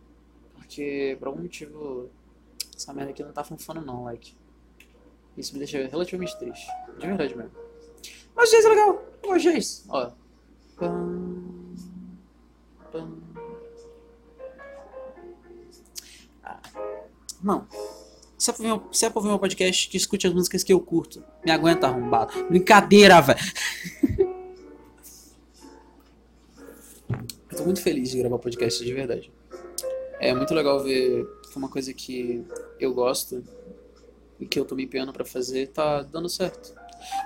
porque 0.55 1.15
por 1.19 1.27
algum 1.27 1.41
motivo 1.41 2.09
essa 2.75 2.93
merda 2.93 3.11
aqui 3.11 3.23
não 3.23 3.31
tá 3.31 3.43
funcionando 3.43 3.85
não, 3.85 4.05
like. 4.05 4.33
Isso 5.35 5.53
me 5.53 5.59
deixa 5.59 5.85
relativamente 5.87 6.37
triste, 6.39 6.67
de 6.97 7.05
verdade 7.05 7.35
mesmo. 7.35 7.51
Mas 8.35 8.49
jazz 8.49 8.65
é 8.65 8.69
legal, 8.69 9.05
eu 9.23 9.37
jazz, 9.37 9.85
ó. 9.89 10.03
Ah. 10.03 10.13
Não 17.43 17.67
se 18.47 18.51
é, 18.51 18.53
pra 18.53 18.63
meu, 18.63 18.81
se 18.91 19.05
é 19.05 19.09
pra 19.09 19.19
ouvir 19.19 19.29
meu 19.29 19.39
podcast, 19.39 19.89
que 19.89 19.97
escute 19.97 20.25
as 20.25 20.33
músicas 20.33 20.63
que 20.63 20.71
eu 20.71 20.79
curto. 20.79 21.21
Me 21.43 21.51
aguenta 21.51 21.87
arrombado. 21.87 22.31
Brincadeira, 22.45 23.19
velho. 23.19 23.39
eu 27.51 27.57
tô 27.57 27.63
muito 27.65 27.81
feliz 27.81 28.09
de 28.11 28.19
gravar 28.19 28.39
podcast 28.39 28.83
de 28.83 28.93
verdade. 28.93 29.29
É 30.19 30.33
muito 30.33 30.53
legal 30.53 30.81
ver 30.81 31.27
que 31.51 31.57
uma 31.57 31.67
coisa 31.67 31.93
que 31.93 32.43
eu 32.79 32.93
gosto 32.93 33.43
e 34.39 34.45
que 34.45 34.57
eu 34.59 34.63
tô 34.63 34.75
me 34.75 34.85
empenhando 34.85 35.11
pra 35.11 35.25
fazer 35.25 35.67
tá 35.67 36.03
dando 36.03 36.29
certo. 36.29 36.73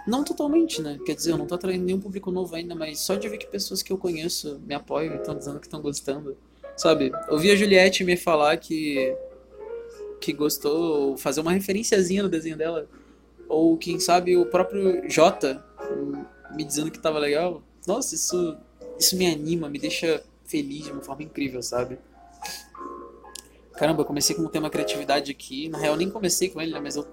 Não 0.08 0.24
totalmente, 0.24 0.82
né? 0.82 1.00
Quer 1.06 1.16
dizer, 1.16 1.32
eu 1.32 1.38
não 1.38 1.46
tô 1.46 1.54
atraindo 1.56 1.86
nenhum 1.86 2.00
público 2.00 2.32
novo 2.32 2.56
ainda, 2.56 2.74
mas 2.74 3.00
só 3.00 3.16
de 3.16 3.30
ver 3.30 3.38
que 3.38 3.48
pessoas 3.48 3.84
que 3.84 3.94
eu 3.94 3.98
conheço 3.98 4.60
me 4.66 4.74
apoiam 4.74 5.14
e 5.14 5.18
estão 5.18 5.36
dizendo 5.36 5.60
que 5.60 5.68
estão 5.68 5.82
gostando. 5.82 6.36
Sabe? 6.76 7.12
Ouvi 7.30 7.52
a 7.52 7.56
Juliette 7.56 8.04
me 8.04 8.18
falar 8.18 8.58
que 8.58 9.16
que 10.22 10.32
gostou, 10.32 11.18
fazer 11.18 11.42
uma 11.42 11.52
referenciazinha 11.52 12.24
no 12.24 12.30
desenho 12.30 12.56
dela. 12.56 12.88
Ou 13.50 13.78
quem 13.78 14.00
sabe 14.00 14.38
o 14.38 14.46
próprio 14.46 15.10
Jota 15.10 15.62
me 16.54 16.64
dizendo 16.64 16.92
que 16.92 17.00
tava 17.00 17.20
legal. 17.20 17.62
Nossa, 17.86 18.16
isso, 18.16 18.58
isso 18.98 19.18
me 19.18 19.26
anima, 19.26 19.68
me 19.68 19.80
deixa 19.80 20.24
feliz 20.46 20.86
de 20.86 20.92
uma 20.92 21.02
forma 21.02 21.24
incrível, 21.24 21.62
sabe? 21.62 21.98
Caramba, 23.74 24.02
eu 24.02 24.06
comecei 24.06 24.36
com 24.36 24.44
o 24.44 24.50
tema 24.50 24.70
criatividade 24.70 25.32
aqui. 25.32 25.68
Na 25.68 25.80
real, 25.80 25.96
nem 25.96 26.10
comecei 26.10 26.50
com 26.50 26.62
ele, 26.62 26.72
né? 26.72 26.80
Mas 26.80 26.96
eu, 26.96 27.08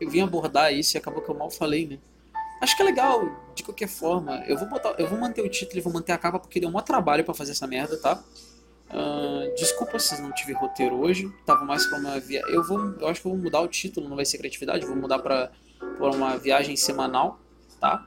eu 0.00 0.10
vim 0.10 0.20
abordar 0.20 0.72
isso 0.72 0.96
e 0.96 0.98
acabou 0.98 1.22
que 1.22 1.30
eu 1.30 1.34
mal 1.34 1.50
falei, 1.50 1.86
né? 1.86 1.98
Acho 2.60 2.76
que 2.76 2.82
é 2.82 2.84
legal, 2.84 3.24
de 3.54 3.62
qualquer 3.62 3.88
forma. 3.88 4.44
Eu 4.46 4.58
vou 4.58 4.68
botar, 4.68 4.94
eu 4.98 5.08
vou 5.08 5.18
manter 5.18 5.40
o 5.40 5.48
título 5.48 5.78
e 5.78 5.80
vou 5.80 5.92
manter 5.92 6.12
a 6.12 6.18
capa 6.18 6.38
porque 6.38 6.60
deu 6.60 6.68
um 6.68 6.82
trabalho 6.82 7.24
para 7.24 7.32
fazer 7.32 7.52
essa 7.52 7.66
merda, 7.66 7.96
tá? 7.96 8.22
Uh, 8.92 9.54
desculpa 9.54 10.00
se 10.00 10.20
não 10.20 10.32
tive 10.32 10.52
roteiro 10.52 10.96
hoje. 10.96 11.32
Tava 11.46 11.64
mais 11.64 11.86
pra 11.86 11.98
uma 11.98 12.18
via... 12.18 12.42
eu 12.48 12.62
vou, 12.64 12.78
eu 12.98 13.06
acho 13.06 13.22
que 13.22 13.28
vou 13.28 13.36
mudar 13.36 13.60
o 13.60 13.68
título, 13.68 14.08
não 14.08 14.16
vai 14.16 14.24
ser 14.24 14.38
criatividade, 14.38 14.84
vou 14.84 14.96
mudar 14.96 15.20
para 15.20 15.50
uma 16.00 16.36
viagem 16.36 16.76
semanal, 16.76 17.38
tá? 17.80 18.04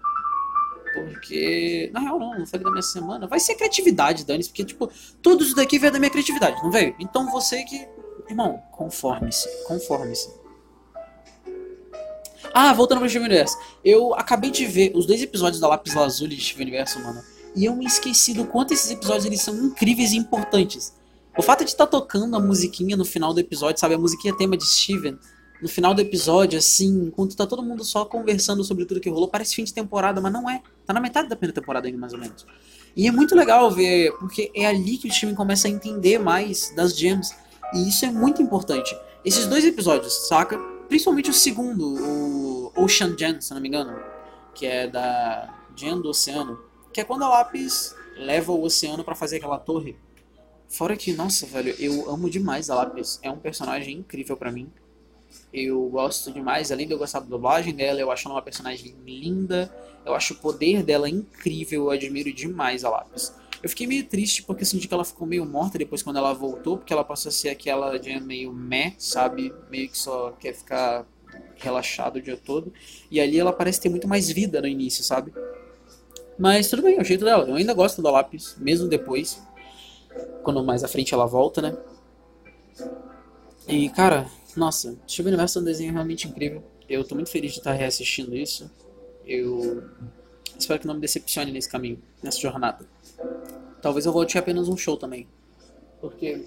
Porque, 0.93 1.89
na 1.93 2.01
real 2.01 2.19
não, 2.19 2.37
não 2.37 2.45
foi 2.45 2.59
da 2.59 2.69
minha 2.69 2.81
semana. 2.81 3.27
Vai 3.27 3.39
ser 3.39 3.55
criatividade, 3.55 4.25
Dani, 4.25 4.43
porque 4.43 4.63
tipo, 4.63 4.91
tudo 5.21 5.43
isso 5.43 5.55
daqui 5.55 5.79
veio 5.79 5.91
da 5.91 5.99
minha 5.99 6.11
criatividade, 6.11 6.61
não 6.61 6.69
veio? 6.69 6.95
Então 6.99 7.31
você 7.31 7.63
que, 7.63 7.87
irmão, 8.29 8.61
conforme-se, 8.71 9.49
conforme-se. 9.65 10.43
Ah, 12.53 12.71
voltando 12.73 12.99
pro 12.99 13.09
Steven 13.09 13.25
Universo. 13.27 13.57
Eu 13.83 14.13
acabei 14.13 14.51
de 14.51 14.65
ver 14.67 14.91
os 14.93 15.07
dois 15.07 15.21
episódios 15.23 15.59
da 15.59 15.67
Lápis 15.67 15.95
Lazuli 15.95 16.35
de 16.35 16.43
Steven 16.43 16.67
Universo, 16.67 16.99
mano. 16.99 17.23
E 17.55 17.65
eu 17.65 17.75
me 17.75 17.85
esqueci 17.85 18.33
do 18.33 18.45
quanto 18.45 18.73
esses 18.73 18.89
episódios 18.89 19.25
eles 19.25 19.41
são 19.41 19.55
incríveis 19.55 20.11
e 20.11 20.17
importantes. 20.17 20.93
O 21.37 21.41
fato 21.41 21.63
de 21.63 21.71
estar 21.71 21.85
tá 21.85 21.91
tocando 21.91 22.35
a 22.35 22.39
musiquinha 22.39 22.95
no 22.95 23.05
final 23.05 23.33
do 23.33 23.39
episódio, 23.39 23.79
sabe? 23.79 23.95
A 23.95 23.97
musiquinha 23.97 24.35
tema 24.35 24.57
de 24.57 24.65
Steven. 24.65 25.17
No 25.61 25.69
final 25.69 25.93
do 25.93 26.01
episódio, 26.01 26.59
assim, 26.59 27.05
enquanto 27.05 27.37
tá 27.37 27.47
todo 27.47 27.63
mundo 27.63 27.83
só 27.85 28.05
conversando 28.05 28.63
sobre 28.63 28.85
tudo 28.85 28.99
que 28.99 29.09
rolou, 29.09 29.27
parece 29.27 29.55
fim 29.55 29.63
de 29.63 29.73
temporada, 29.73 30.19
mas 30.19 30.33
não 30.33 30.49
é. 30.49 30.61
Tá 30.85 30.93
na 30.93 30.99
metade 30.99 31.29
da 31.29 31.35
primeira 31.35 31.53
temporada 31.53 31.87
ainda, 31.87 31.97
mais 31.97 32.11
ou 32.11 32.19
menos. 32.19 32.45
E 32.95 33.07
é 33.07 33.11
muito 33.11 33.35
legal 33.35 33.71
ver, 33.71 34.11
porque 34.19 34.51
é 34.53 34.65
ali 34.65 34.97
que 34.97 35.07
o 35.07 35.11
Steven 35.11 35.33
começa 35.33 35.67
a 35.67 35.71
entender 35.71 36.19
mais 36.19 36.73
das 36.75 36.97
gems. 36.97 37.33
E 37.73 37.87
isso 37.87 38.05
é 38.05 38.11
muito 38.11 38.41
importante. 38.41 38.95
Esses 39.23 39.47
dois 39.47 39.63
episódios, 39.65 40.27
saca? 40.27 40.57
Principalmente 40.89 41.29
o 41.29 41.33
segundo, 41.33 41.95
o 41.95 42.71
Ocean 42.75 43.15
Gen, 43.17 43.39
se 43.39 43.53
não 43.53 43.61
me 43.61 43.69
engano. 43.69 43.97
Que 44.53 44.65
é 44.65 44.87
da 44.87 45.49
Gen 45.75 46.01
do 46.01 46.09
Oceano 46.09 46.59
que 46.93 47.01
é 47.01 47.03
quando 47.03 47.23
a 47.23 47.29
Lápis 47.29 47.95
leva 48.15 48.51
o 48.51 48.63
oceano 48.63 49.03
para 49.03 49.15
fazer 49.15 49.37
aquela 49.37 49.57
torre. 49.57 49.97
Fora 50.69 50.95
que, 50.95 51.11
nossa, 51.11 51.45
velho, 51.45 51.75
eu 51.79 52.09
amo 52.09 52.29
demais 52.29 52.69
a 52.69 52.75
Lápis. 52.75 53.19
É 53.21 53.29
um 53.29 53.37
personagem 53.37 53.97
incrível 53.97 54.37
para 54.37 54.51
mim. 54.51 54.71
Eu 55.51 55.87
gosto 55.89 56.31
demais, 56.31 56.71
além 56.71 56.87
de 56.87 56.93
eu 56.93 56.97
gostar 56.97 57.19
da 57.19 57.25
dublagem 57.25 57.73
dela, 57.73 57.99
eu 57.99 58.11
acho 58.11 58.27
ela 58.27 58.35
uma 58.35 58.41
personagem 58.41 58.95
linda. 59.05 59.73
Eu 60.05 60.13
acho 60.13 60.33
o 60.33 60.37
poder 60.37 60.83
dela 60.83 61.09
incrível, 61.09 61.85
eu 61.85 61.89
admiro 61.91 62.31
demais 62.31 62.83
a 62.83 62.89
Lápis. 62.89 63.33
Eu 63.61 63.69
fiquei 63.69 63.87
meio 63.87 64.03
triste 64.05 64.43
porque 64.43 64.65
senti 64.65 64.87
que 64.87 64.93
ela 64.93 65.05
ficou 65.05 65.25
meio 65.25 65.45
morta 65.45 65.77
depois 65.77 66.03
quando 66.03 66.17
ela 66.17 66.33
voltou, 66.33 66.77
porque 66.77 66.91
ela 66.91 67.03
passou 67.03 67.29
a 67.29 67.31
ser 67.31 67.49
aquela 67.49 67.97
de 67.97 68.19
meio 68.19 68.51
meh, 68.51 68.93
sabe? 68.97 69.53
Meio 69.69 69.89
que 69.89 69.97
só 69.97 70.31
quer 70.31 70.53
ficar 70.53 71.05
relaxado 71.55 72.17
o 72.17 72.21
dia 72.21 72.35
todo. 72.35 72.73
E 73.09 73.21
ali 73.21 73.39
ela 73.39 73.53
parece 73.53 73.79
ter 73.79 73.89
muito 73.89 74.07
mais 74.07 74.29
vida 74.29 74.59
no 74.59 74.67
início, 74.67 75.03
sabe? 75.03 75.33
Mas 76.43 76.69
tudo 76.69 76.81
bem, 76.81 76.97
é 76.97 77.01
o 77.01 77.05
jeito 77.05 77.23
dela. 77.23 77.47
Eu 77.47 77.55
ainda 77.55 77.73
gosto 77.73 78.01
da 78.01 78.11
lápis, 78.11 78.57
mesmo 78.59 78.89
depois. 78.89 79.41
Quando 80.43 80.61
mais 80.61 80.83
à 80.83 80.89
frente 80.89 81.13
ela 81.13 81.25
volta, 81.25 81.61
né? 81.61 81.77
E, 83.65 83.89
cara, 83.91 84.27
nossa, 84.53 84.93
Steven 85.07 85.29
Universo 85.29 85.59
é 85.59 85.61
um 85.61 85.63
desenho 85.63 85.93
realmente 85.93 86.27
incrível. 86.27 86.61
Eu 86.89 87.05
tô 87.05 87.15
muito 87.15 87.29
feliz 87.29 87.53
de 87.53 87.59
estar 87.59 87.71
reassistindo 87.71 88.35
isso. 88.35 88.69
Eu 89.25 89.85
espero 90.59 90.81
que 90.81 90.85
não 90.85 90.95
me 90.95 90.99
decepcione 90.99 91.49
nesse 91.49 91.69
caminho, 91.69 92.03
nessa 92.21 92.41
jornada. 92.41 92.85
Talvez 93.81 94.05
eu 94.05 94.11
volte 94.11 94.37
apenas 94.37 94.67
um 94.67 94.75
show 94.75 94.97
também. 94.97 95.25
Porque 96.01 96.43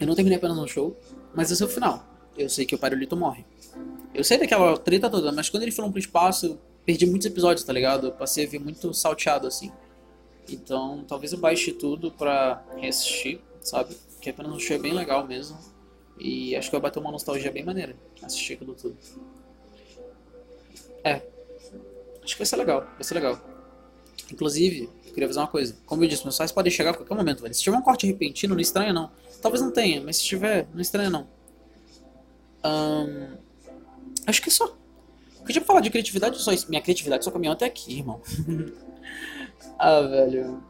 eu 0.00 0.06
não 0.08 0.16
terminei 0.16 0.38
apenas 0.38 0.58
um 0.58 0.66
show, 0.66 0.98
mas 1.32 1.48
esse 1.52 1.62
é 1.62 1.66
o 1.66 1.68
final. 1.68 2.04
Eu 2.36 2.48
sei 2.48 2.66
que 2.66 2.74
o 2.74 2.78
Parolito 2.78 3.16
morre. 3.16 3.46
Eu 4.12 4.24
sei 4.24 4.36
daquela 4.36 4.76
treta 4.76 5.08
toda, 5.08 5.30
mas 5.30 5.48
quando 5.48 5.62
eles 5.62 5.76
foram 5.76 5.92
pro 5.92 6.00
espaço, 6.00 6.58
perdi 6.84 7.06
muitos 7.06 7.26
episódios, 7.26 7.64
tá 7.64 7.72
ligado? 7.72 8.08
Eu 8.08 8.12
passei 8.12 8.46
a 8.46 8.48
ver 8.48 8.58
muito 8.58 8.92
salteado 8.92 9.46
assim. 9.46 9.72
Então, 10.48 11.04
talvez 11.06 11.32
eu 11.32 11.38
baixe 11.38 11.72
tudo 11.72 12.10
pra 12.10 12.64
reassistir, 12.76 13.40
sabe? 13.60 13.96
Que 14.20 14.30
apenas 14.30 14.52
um 14.52 14.58
show 14.58 14.76
é 14.76 14.78
bem 14.78 14.92
legal 14.92 15.26
mesmo. 15.26 15.58
E 16.18 16.54
acho 16.56 16.68
que 16.68 16.72
vai 16.72 16.82
bater 16.82 16.98
uma 16.98 17.10
nostalgia 17.10 17.50
bem 17.50 17.64
maneira 17.64 17.96
assistir 18.22 18.54
aquilo 18.54 18.74
tudo. 18.74 18.96
É. 21.02 21.22
Acho 22.22 22.34
que 22.34 22.38
vai 22.38 22.46
ser 22.46 22.56
legal, 22.56 22.80
vai 22.82 23.02
ser 23.02 23.14
legal. 23.14 23.40
Inclusive, 24.30 24.88
eu 25.06 25.12
queria 25.12 25.26
avisar 25.26 25.44
uma 25.44 25.50
coisa. 25.50 25.76
Como 25.84 26.04
eu 26.04 26.08
disse, 26.08 26.22
meus 26.22 26.38
pais 26.38 26.52
podem 26.52 26.70
chegar 26.70 26.90
a 26.90 26.94
qualquer 26.94 27.14
momento, 27.14 27.42
velho. 27.42 27.54
Se 27.54 27.62
tiver 27.62 27.76
um 27.76 27.82
corte 27.82 28.06
repentino, 28.06 28.54
não 28.54 28.60
estranha 28.60 28.92
não. 28.92 29.10
Talvez 29.40 29.60
não 29.60 29.70
tenha, 29.70 30.00
mas 30.00 30.18
se 30.18 30.24
tiver, 30.24 30.68
não 30.72 30.80
estranha 30.80 31.10
não. 31.10 31.26
Acho 34.26 34.40
que 34.40 34.48
é 34.48 34.52
só. 34.52 34.76
Tipo, 35.46 35.66
falar 35.66 35.80
de 35.80 35.90
criatividade, 35.90 36.38
só, 36.40 36.50
minha 36.68 36.80
criatividade 36.80 37.24
só 37.24 37.30
caminhou 37.30 37.52
até 37.52 37.66
aqui, 37.66 37.98
irmão. 37.98 38.20
ah, 39.78 40.00
velho. 40.00 40.62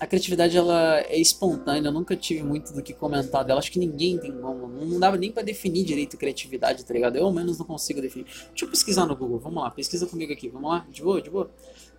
A 0.00 0.06
criatividade, 0.06 0.56
ela 0.56 1.00
é 1.00 1.18
espontânea, 1.18 1.88
eu 1.88 1.92
nunca 1.92 2.14
tive 2.14 2.42
muito 2.44 2.72
do 2.72 2.82
que 2.82 2.92
comentar 2.92 3.44
dela. 3.44 3.58
Acho 3.58 3.72
que 3.72 3.80
ninguém 3.80 4.16
tem 4.16 4.30
como. 4.30 4.68
Não 4.68 5.00
dava 5.00 5.16
nem 5.16 5.32
pra 5.32 5.42
definir 5.42 5.84
direito 5.84 6.16
criatividade, 6.16 6.84
tá 6.84 6.94
ligado? 6.94 7.16
Eu, 7.16 7.24
ao 7.24 7.32
menos, 7.32 7.58
não 7.58 7.66
consigo 7.66 8.00
definir. 8.00 8.24
Deixa 8.24 8.64
eu 8.64 8.68
pesquisar 8.68 9.06
no 9.06 9.16
Google, 9.16 9.40
vamos 9.40 9.60
lá, 9.60 9.70
pesquisa 9.70 10.06
comigo 10.06 10.32
aqui, 10.32 10.48
vamos 10.48 10.70
lá? 10.70 10.86
De 10.88 11.02
boa, 11.02 11.20
de 11.20 11.30
boa? 11.30 11.50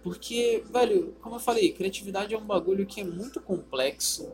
Porque, 0.01 0.63
velho, 0.71 1.13
como 1.21 1.35
eu 1.35 1.39
falei, 1.39 1.73
criatividade 1.73 2.33
é 2.33 2.37
um 2.37 2.45
bagulho 2.45 2.85
que 2.85 3.01
é 3.01 3.03
muito 3.03 3.41
complexo 3.41 4.31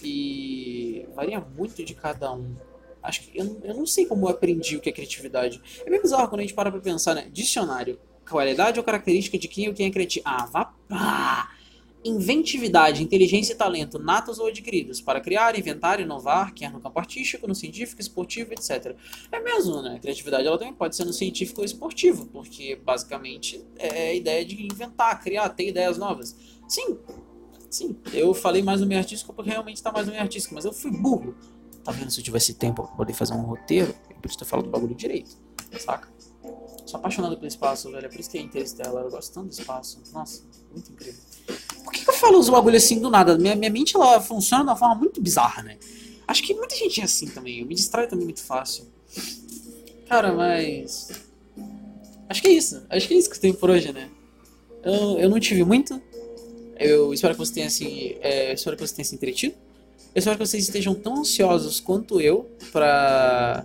e 0.00 1.06
varia 1.14 1.40
muito 1.40 1.84
de 1.84 1.94
cada 1.94 2.32
um. 2.32 2.54
Acho 3.02 3.22
que 3.22 3.38
eu, 3.38 3.60
eu 3.64 3.74
não 3.74 3.86
sei 3.86 4.06
como 4.06 4.26
eu 4.26 4.30
aprendi 4.30 4.76
o 4.76 4.80
que 4.80 4.88
é 4.88 4.92
criatividade. 4.92 5.60
É 5.84 5.90
meio 5.90 6.02
bizarro 6.02 6.28
quando 6.28 6.40
a 6.40 6.42
gente 6.42 6.54
para 6.54 6.70
pra 6.70 6.80
pensar, 6.80 7.14
né? 7.14 7.28
Dicionário. 7.32 7.98
Qualidade 8.28 8.78
ou 8.78 8.84
característica 8.84 9.36
de 9.36 9.48
quem 9.48 9.68
ou 9.68 9.74
quem 9.74 9.86
é 9.86 9.90
criativo? 9.90 10.24
Ah, 10.26 10.46
vá. 10.46 10.72
Ah! 10.90 11.50
Inventividade, 12.04 13.00
inteligência 13.00 13.52
e 13.52 13.56
talento, 13.56 13.96
natos 13.96 14.40
ou 14.40 14.48
adquiridos, 14.48 15.00
para 15.00 15.20
criar, 15.20 15.56
inventar, 15.56 16.00
inovar, 16.00 16.52
quer 16.52 16.72
no 16.72 16.80
campo 16.80 16.98
artístico, 16.98 17.46
no 17.46 17.54
científico, 17.54 18.00
esportivo, 18.00 18.52
etc. 18.52 18.96
É 19.30 19.38
mesmo, 19.38 19.80
né? 19.80 20.00
Criatividade 20.00 20.44
ela 20.44 20.58
também 20.58 20.74
pode 20.74 20.96
ser 20.96 21.04
no 21.04 21.12
científico 21.12 21.60
ou 21.60 21.64
esportivo, 21.64 22.26
porque 22.26 22.74
basicamente 22.74 23.64
é 23.78 24.08
a 24.08 24.14
ideia 24.14 24.44
de 24.44 24.66
inventar, 24.66 25.22
criar, 25.22 25.48
ter 25.50 25.68
ideias 25.68 25.96
novas. 25.96 26.36
Sim, 26.66 26.98
sim. 27.70 27.96
Eu 28.12 28.34
falei 28.34 28.62
mais 28.62 28.80
no 28.80 28.86
meio 28.86 28.98
artístico 28.98 29.32
porque 29.32 29.50
realmente 29.50 29.76
está 29.76 29.92
mais 29.92 30.06
no 30.06 30.12
meio 30.12 30.24
artístico, 30.24 30.56
mas 30.56 30.64
eu 30.64 30.72
fui 30.72 30.90
burro. 30.90 31.36
Tá 31.84 31.92
vendo? 31.92 32.10
Se 32.10 32.20
eu 32.20 32.24
tivesse 32.24 32.54
tempo 32.54 32.82
pra 32.84 32.96
poder 32.96 33.12
fazer 33.12 33.34
um 33.34 33.42
roteiro, 33.42 33.94
eu 34.10 34.16
podia 34.16 34.38
ter 34.38 34.44
falado 34.44 34.66
do 34.66 34.70
bagulho 34.70 34.94
direito, 34.94 35.36
saca? 35.78 36.08
Sou 36.86 36.98
apaixonado 36.98 37.36
pelo 37.36 37.46
espaço, 37.46 37.90
velho. 37.90 38.06
É 38.06 38.08
por 38.08 38.20
isso 38.20 38.30
que 38.30 38.38
é 38.38 38.40
Interstellar. 38.40 39.04
Eu 39.04 39.10
gosto 39.10 39.32
tanto 39.32 39.46
do 39.46 39.52
espaço. 39.52 40.02
Nossa, 40.12 40.42
muito 40.70 40.92
incrível. 40.92 41.20
Por 41.84 41.92
que, 41.92 42.04
que 42.04 42.10
eu 42.10 42.14
falo 42.14 42.38
os 42.38 42.48
bagulho 42.48 42.76
assim 42.76 43.00
do 43.00 43.08
nada? 43.08 43.38
Minha, 43.38 43.54
minha 43.56 43.70
mente 43.70 43.96
ela 43.96 44.20
funciona 44.20 44.64
de 44.64 44.70
uma 44.70 44.76
forma 44.76 44.96
muito 44.96 45.20
bizarra, 45.20 45.62
né? 45.62 45.78
Acho 46.26 46.42
que 46.42 46.54
muita 46.54 46.74
gente 46.76 47.00
é 47.00 47.04
assim 47.04 47.26
também. 47.26 47.60
Eu 47.60 47.66
me 47.66 47.74
distrai 47.74 48.06
também 48.06 48.24
muito 48.24 48.42
fácil. 48.42 48.86
Cara, 50.08 50.32
mas. 50.32 51.08
Acho 52.28 52.42
que 52.42 52.48
é 52.48 52.52
isso. 52.52 52.82
Acho 52.90 53.08
que 53.08 53.14
é 53.14 53.16
isso 53.16 53.30
que 53.30 53.36
eu 53.36 53.40
tenho 53.40 53.54
por 53.54 53.70
hoje, 53.70 53.92
né? 53.92 54.10
Eu, 54.82 55.18
eu 55.18 55.30
não 55.30 55.40
tive 55.40 55.64
muito. 55.64 56.00
Eu 56.78 57.14
espero 57.14 57.34
que 57.34 57.38
você 57.38 57.54
tenha 57.54 57.66
assim. 57.66 58.16
É, 58.20 58.52
espero 58.52 58.76
que 58.76 58.86
você 58.86 58.94
tenha 58.94 59.04
se 59.04 59.14
entretido. 59.14 59.54
Eu 60.14 60.18
espero 60.18 60.36
que 60.36 60.46
vocês 60.46 60.64
estejam 60.64 60.94
tão 60.94 61.20
ansiosos 61.20 61.80
quanto 61.80 62.20
eu 62.20 62.50
pra. 62.70 63.64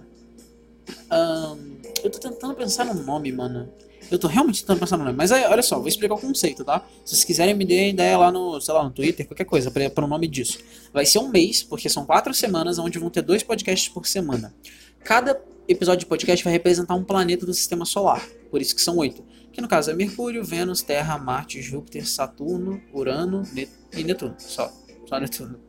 Um, 1.12 1.78
eu 2.04 2.10
tô 2.10 2.20
tentando 2.20 2.56
pensar 2.56 2.86
num 2.86 3.04
nome, 3.04 3.32
mano. 3.32 3.70
Eu 4.10 4.18
tô 4.18 4.28
realmente 4.28 4.62
tentando 4.62 4.80
pensar 4.80 4.96
no 4.98 5.04
nome. 5.04 5.18
Mas 5.18 5.34
aí, 5.34 5.44
olha 5.44 5.62
só, 5.62 5.78
vou 5.78 5.90
explicar 5.90 6.16
o 6.16 6.18
conceito, 6.18 6.64
tá? 6.64 6.86
Se 7.04 7.12
vocês 7.12 7.26
quiserem 7.26 7.54
me 7.54 7.66
dê 7.66 7.90
ideia 7.90 8.18
lá 8.18 8.32
no, 8.32 8.62
sei 8.62 8.74
lá, 8.74 8.84
no 8.84 8.92
Twitter, 8.92 9.28
qualquer 9.28 9.44
coisa, 9.44 9.70
para 9.70 10.06
o 10.06 10.08
nome 10.08 10.28
disso. 10.28 10.60
Vai 10.94 11.06
ser 11.06 11.20
um 11.20 11.28
mês, 11.28 11.64
porque 11.64 11.90
são 11.90 12.06
quatro 12.06 12.34
semanas, 12.34 12.80
onde 12.80 12.98
vão 12.98 13.10
ter 13.10 13.22
dois 13.22 13.44
podcasts 13.44 13.90
por 13.90 14.08
semana. 14.08 14.56
Cada 15.04 15.38
episódio 15.68 16.00
de 16.00 16.06
podcast 16.06 16.42
vai 16.42 16.54
representar 16.54 16.96
um 16.96 17.04
planeta 17.04 17.46
do 17.46 17.54
sistema 17.54 17.84
solar. 17.84 18.26
Por 18.50 18.62
isso 18.62 18.74
que 18.74 18.82
são 18.82 18.96
oito. 18.96 19.26
Que 19.52 19.60
no 19.60 19.68
caso 19.68 19.92
é 19.92 19.94
Mercúrio, 19.94 20.46
Vênus, 20.46 20.82
Terra, 20.82 21.18
Marte, 21.18 21.62
Júpiter, 21.62 22.08
Saturno, 22.08 22.82
Urano 22.94 23.44
e 23.92 24.04
Netuno. 24.04 24.36
Só. 24.38 24.72
Só 25.06 25.20
Netuno. 25.20 25.67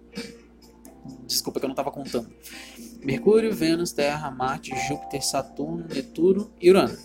Desculpa 1.27 1.61
que 1.61 1.67
eu 1.67 1.69
não 1.69 1.75
estava 1.75 1.91
contando. 1.91 2.29
Mercúrio, 3.01 3.55
Vênus, 3.55 3.93
Terra, 3.93 4.31
Marte, 4.31 4.73
Júpiter, 4.89 5.25
Saturno, 5.25 5.87
Netuno 5.89 6.51
e 6.61 6.71
Urano. 6.71 6.99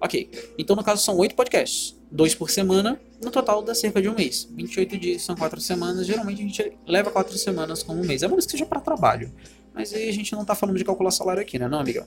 Ok, 0.00 0.30
então 0.56 0.76
no 0.76 0.84
caso 0.84 1.02
são 1.02 1.16
oito 1.16 1.34
podcasts, 1.34 1.98
dois 2.10 2.34
por 2.34 2.50
semana, 2.50 3.00
no 3.22 3.30
total 3.32 3.62
dá 3.62 3.74
cerca 3.74 4.00
de 4.00 4.08
um 4.08 4.14
mês. 4.14 4.48
28 4.52 4.96
dias 4.96 5.22
são 5.22 5.34
quatro 5.34 5.60
semanas, 5.60 6.06
geralmente 6.06 6.40
a 6.40 6.44
gente 6.44 6.72
leva 6.86 7.10
quatro 7.10 7.36
semanas 7.36 7.82
como 7.82 8.00
um 8.00 8.04
mês, 8.04 8.22
a 8.22 8.28
menos 8.28 8.46
que 8.46 8.52
seja 8.52 8.64
para 8.64 8.80
trabalho. 8.80 9.32
Mas 9.74 9.92
aí 9.92 10.08
a 10.08 10.12
gente 10.12 10.32
não 10.32 10.42
está 10.42 10.54
falando 10.54 10.76
de 10.76 10.84
calcular 10.84 11.10
salário 11.10 11.42
aqui, 11.42 11.58
né, 11.58 11.66
não, 11.66 11.80
amiga? 11.80 12.06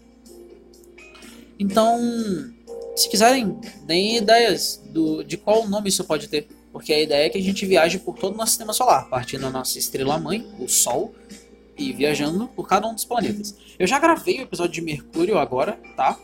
Então, 1.60 2.00
se 2.96 3.10
quiserem, 3.10 3.60
deem 3.86 4.18
ideias 4.18 4.82
do, 4.86 5.24
de 5.24 5.38
qual 5.38 5.68
nome 5.68 5.90
isso 5.90 6.04
pode 6.06 6.28
ter. 6.28 6.48
Porque 6.72 6.94
a 6.94 7.02
ideia 7.02 7.26
é 7.26 7.30
que 7.30 7.38
a 7.38 7.42
gente 7.42 7.66
viaje 7.66 8.00
por 8.00 8.18
todo 8.18 8.34
o 8.34 8.38
nosso 8.38 8.52
sistema 8.52 8.74
solar, 8.74 9.10
partindo 9.10 9.42
da 9.42 9.50
nossa 9.50 9.78
estrela 9.78 10.18
mãe, 10.18 10.48
o 10.60 10.68
Sol, 10.68 11.14
e 11.78 11.92
viajando 11.92 12.48
por 12.50 12.68
cada 12.68 12.88
um 12.88 12.94
dos 12.94 13.06
planetas. 13.06 13.56
Eu 13.78 13.88
já 13.88 14.00
gravei 14.00 14.40
o 14.40 14.42
episódio 14.44 14.74
de 14.74 14.82
Mercúrio 14.82 15.38
agora, 15.38 15.80
tá? 15.96 16.18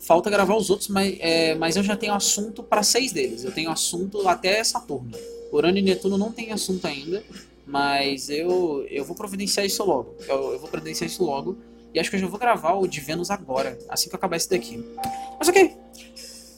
Falta 0.00 0.30
gravar 0.30 0.56
os 0.56 0.70
outros, 0.70 0.88
mas, 0.88 1.16
é, 1.20 1.54
mas 1.54 1.76
eu 1.76 1.82
já 1.82 1.96
tenho 1.96 2.14
assunto 2.14 2.62
para 2.62 2.82
seis 2.82 3.12
deles. 3.12 3.44
Eu 3.44 3.52
tenho 3.52 3.70
assunto 3.70 4.26
até 4.26 4.62
Saturno. 4.64 5.12
Urano 5.52 5.78
e 5.78 5.82
Netuno 5.82 6.16
não 6.16 6.32
tem 6.32 6.52
assunto 6.52 6.86
ainda, 6.86 7.22
mas 7.66 8.30
eu, 8.30 8.86
eu 8.88 9.04
vou 9.04 9.16
providenciar 9.16 9.66
isso 9.66 9.84
logo. 9.84 10.14
Eu, 10.26 10.52
eu 10.52 10.58
vou 10.58 10.68
providenciar 10.68 11.08
isso 11.08 11.24
logo. 11.24 11.58
E 11.92 11.98
acho 11.98 12.08
que 12.08 12.16
eu 12.16 12.20
já 12.20 12.26
vou 12.26 12.38
gravar 12.38 12.74
o 12.74 12.86
de 12.86 13.00
Vênus 13.00 13.30
agora, 13.30 13.76
assim 13.88 14.08
que 14.08 14.14
eu 14.14 14.18
acabar 14.18 14.36
esse 14.36 14.48
daqui. 14.48 14.82
Mas 15.38 15.48
ok. 15.48 15.76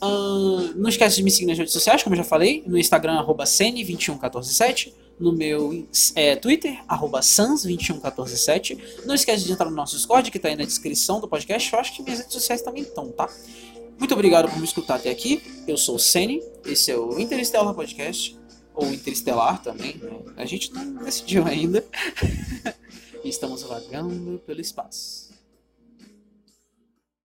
Uh, 0.03 0.75
não 0.75 0.89
esquece 0.89 1.17
de 1.17 1.23
me 1.23 1.31
seguir 1.31 1.47
nas 1.47 1.57
redes 1.57 1.73
sociais, 1.73 2.03
como 2.03 2.15
eu 2.15 2.19
já 2.19 2.25
falei. 2.25 2.65
No 2.67 2.77
Instagram, 2.77 3.15
arroba 3.15 3.45
21147 3.45 4.93
no 5.19 5.33
meu 5.33 5.87
é, 6.17 6.35
Twitter, 6.35 6.83
arroba 6.89 7.21
sans21147. 7.21 8.79
Não 9.07 9.15
esquece 9.15 9.45
de 9.45 9.53
entrar 9.53 9.71
no 9.71 9.77
nosso 9.77 9.97
Discord, 9.97 10.31
que 10.31 10.39
está 10.39 10.49
aí 10.49 10.57
na 10.57 10.65
descrição 10.65 11.21
do 11.21 11.29
podcast. 11.29 11.73
Eu 11.73 11.79
acho 11.79 11.95
que 11.95 12.03
minhas 12.03 12.19
redes 12.19 12.33
sociais 12.33 12.63
também 12.63 12.83
estão, 12.83 13.09
tá? 13.13 13.29
Muito 13.99 14.13
obrigado 14.15 14.51
por 14.51 14.59
me 14.59 14.65
escutar 14.65 14.97
até 14.97 15.11
aqui. 15.11 15.41
Eu 15.69 15.77
sou 15.77 15.95
o 15.95 15.99
Sene, 15.99 16.43
esse 16.67 16.91
é 16.91 16.97
o 16.97 17.21
Interstellar 17.21 17.73
Podcast, 17.73 18.37
ou 18.75 18.93
Interestelar 18.93 19.63
também, 19.63 19.97
né? 19.99 20.11
a 20.37 20.45
gente 20.45 20.73
não 20.73 21.05
decidiu 21.05 21.47
ainda. 21.47 21.85
estamos 23.25 23.63
vagando 23.63 24.43
pelo 24.45 24.61
espaço. 24.61 25.32